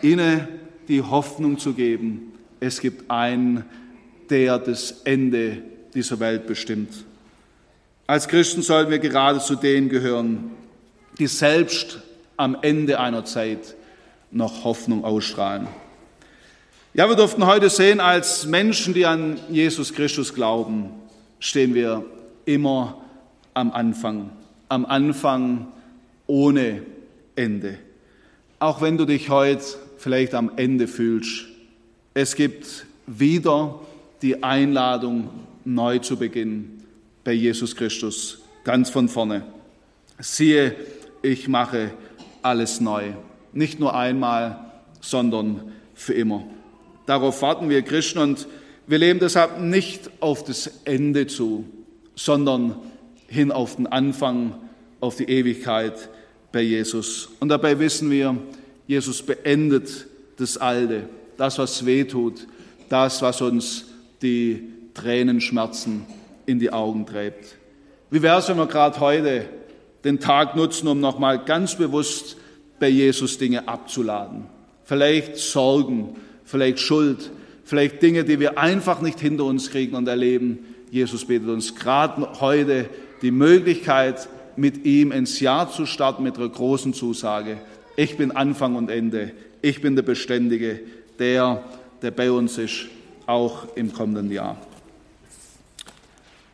ihnen 0.00 0.48
die 0.88 1.02
Hoffnung 1.02 1.58
zu 1.58 1.74
geben, 1.74 2.32
es 2.60 2.80
gibt 2.80 3.10
einen, 3.10 3.66
der 4.30 4.58
das 4.58 5.02
Ende 5.04 5.62
dieser 5.94 6.20
Welt 6.20 6.46
bestimmt. 6.46 7.04
Als 8.06 8.28
Christen 8.28 8.62
sollen 8.62 8.90
wir 8.90 8.98
gerade 8.98 9.40
zu 9.40 9.54
denen 9.54 9.88
gehören, 9.88 10.50
die 11.18 11.26
selbst 11.26 12.00
am 12.36 12.56
Ende 12.62 13.00
einer 13.00 13.24
Zeit 13.24 13.74
noch 14.30 14.64
Hoffnung 14.64 15.04
ausstrahlen. 15.04 15.66
Ja, 16.94 17.08
wir 17.08 17.16
durften 17.16 17.46
heute 17.46 17.68
sehen, 17.70 18.00
als 18.00 18.46
Menschen, 18.46 18.94
die 18.94 19.06
an 19.06 19.38
Jesus 19.50 19.92
Christus 19.92 20.34
glauben, 20.34 20.90
stehen 21.38 21.74
wir 21.74 22.04
immer 22.44 23.02
am 23.54 23.72
Anfang. 23.72 24.30
Am 24.68 24.86
Anfang 24.86 25.68
ohne 26.26 26.82
Ende. 27.36 27.78
Auch 28.58 28.80
wenn 28.80 28.96
du 28.96 29.04
dich 29.04 29.28
heute 29.28 29.64
vielleicht 29.98 30.34
am 30.34 30.52
Ende 30.56 30.88
fühlst, 30.88 31.44
es 32.14 32.34
gibt 32.34 32.86
wieder 33.06 33.80
die 34.22 34.42
Einladung, 34.42 35.30
neu 35.64 35.98
zu 35.98 36.16
beginnen 36.16 36.82
bei 37.24 37.32
Jesus 37.32 37.76
Christus, 37.76 38.38
ganz 38.64 38.90
von 38.90 39.08
vorne. 39.08 39.44
Siehe, 40.18 40.74
ich 41.22 41.46
mache 41.46 41.92
alles 42.42 42.80
neu. 42.80 43.12
Nicht 43.52 43.78
nur 43.78 43.94
einmal, 43.94 44.72
sondern 45.00 45.72
für 45.94 46.14
immer. 46.14 46.44
Darauf 47.06 47.42
warten 47.42 47.68
wir 47.68 47.82
Christen 47.82 48.18
und 48.18 48.46
wir 48.86 48.98
leben 48.98 49.20
deshalb 49.20 49.60
nicht 49.60 50.10
auf 50.20 50.44
das 50.44 50.70
Ende 50.84 51.26
zu, 51.26 51.64
sondern 52.14 52.76
hin 53.26 53.52
auf 53.52 53.76
den 53.76 53.86
Anfang, 53.86 54.54
auf 55.00 55.16
die 55.16 55.28
Ewigkeit 55.28 56.08
bei 56.52 56.62
Jesus. 56.62 57.28
Und 57.40 57.50
dabei 57.50 57.78
wissen 57.78 58.10
wir, 58.10 58.36
Jesus 58.86 59.22
beendet 59.22 60.06
das 60.38 60.56
Alte, 60.56 61.08
das, 61.36 61.58
was 61.58 61.84
weh 61.84 62.04
tut, 62.04 62.46
das, 62.88 63.20
was 63.20 63.42
uns 63.42 63.84
die 64.22 64.72
Tränenschmerzen 64.94 66.06
in 66.46 66.58
die 66.58 66.72
Augen 66.72 67.06
treibt. 67.06 67.56
Wie 68.10 68.22
wäre 68.22 68.38
es, 68.38 68.48
wenn 68.48 68.56
wir 68.56 68.66
gerade 68.66 68.98
heute 69.00 69.44
den 70.04 70.18
Tag 70.18 70.56
nutzen, 70.56 70.88
um 70.88 71.00
nochmal 71.00 71.44
ganz 71.44 71.76
bewusst 71.76 72.36
bei 72.80 72.88
Jesus 72.88 73.38
Dinge 73.38 73.68
abzuladen? 73.68 74.46
Vielleicht 74.84 75.36
Sorgen, 75.36 76.16
vielleicht 76.44 76.80
Schuld, 76.80 77.30
vielleicht 77.64 78.00
Dinge, 78.02 78.24
die 78.24 78.40
wir 78.40 78.58
einfach 78.58 79.02
nicht 79.02 79.20
hinter 79.20 79.44
uns 79.44 79.70
kriegen 79.70 79.94
und 79.94 80.08
erleben. 80.08 80.60
Jesus 80.90 81.26
betet 81.26 81.48
uns 81.48 81.74
gerade 81.74 82.40
heute 82.40 82.88
die 83.20 83.30
Möglichkeit, 83.30 84.28
mit 84.56 84.84
ihm 84.84 85.12
ins 85.12 85.38
Jahr 85.38 85.70
zu 85.70 85.86
starten 85.86 86.22
mit 86.24 86.36
einer 86.36 86.48
großen 86.48 86.92
Zusage. 86.92 87.58
Ich 87.96 88.16
bin 88.16 88.32
Anfang 88.32 88.74
und 88.74 88.90
Ende. 88.90 89.32
Ich 89.62 89.80
bin 89.80 89.94
der 89.94 90.02
Beständige, 90.02 90.80
der, 91.18 91.62
der 92.02 92.10
bei 92.10 92.30
uns 92.30 92.58
ist, 92.58 92.86
auch 93.28 93.76
im 93.76 93.92
kommenden 93.92 94.32
Jahr. 94.32 94.56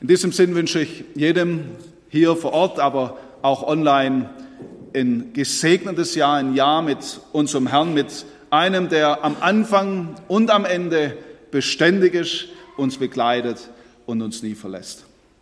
In 0.01 0.09
diesem 0.09 0.33
Sinn 0.33 0.55
wünsche 0.55 0.81
ich 0.81 1.05
jedem 1.15 1.67
hier 2.11 2.37
vor 2.37 2.53
Ort, 2.53 2.81
aber 2.81 3.17
auch 3.43 3.67
online 3.67 4.29
ein 4.95 5.33
gesegnetes 5.33 6.15
Jahr, 6.15 6.37
ein 6.37 6.55
Jahr 6.55 6.83
mit 6.83 7.21
unserem 7.33 7.69
Herrn, 7.69 7.95
mit 7.95 8.27
einem, 8.51 8.89
der 8.89 9.25
am 9.25 9.37
Anfang 9.41 10.17
und 10.29 10.51
am 10.51 10.65
Ende 10.65 11.17
beständig 11.51 12.15
ist, 12.15 12.49
uns 12.77 12.99
begleitet 12.99 13.71
und 14.07 14.21
uns 14.21 14.43
nie 14.43 14.55
verlässt. 14.55 15.04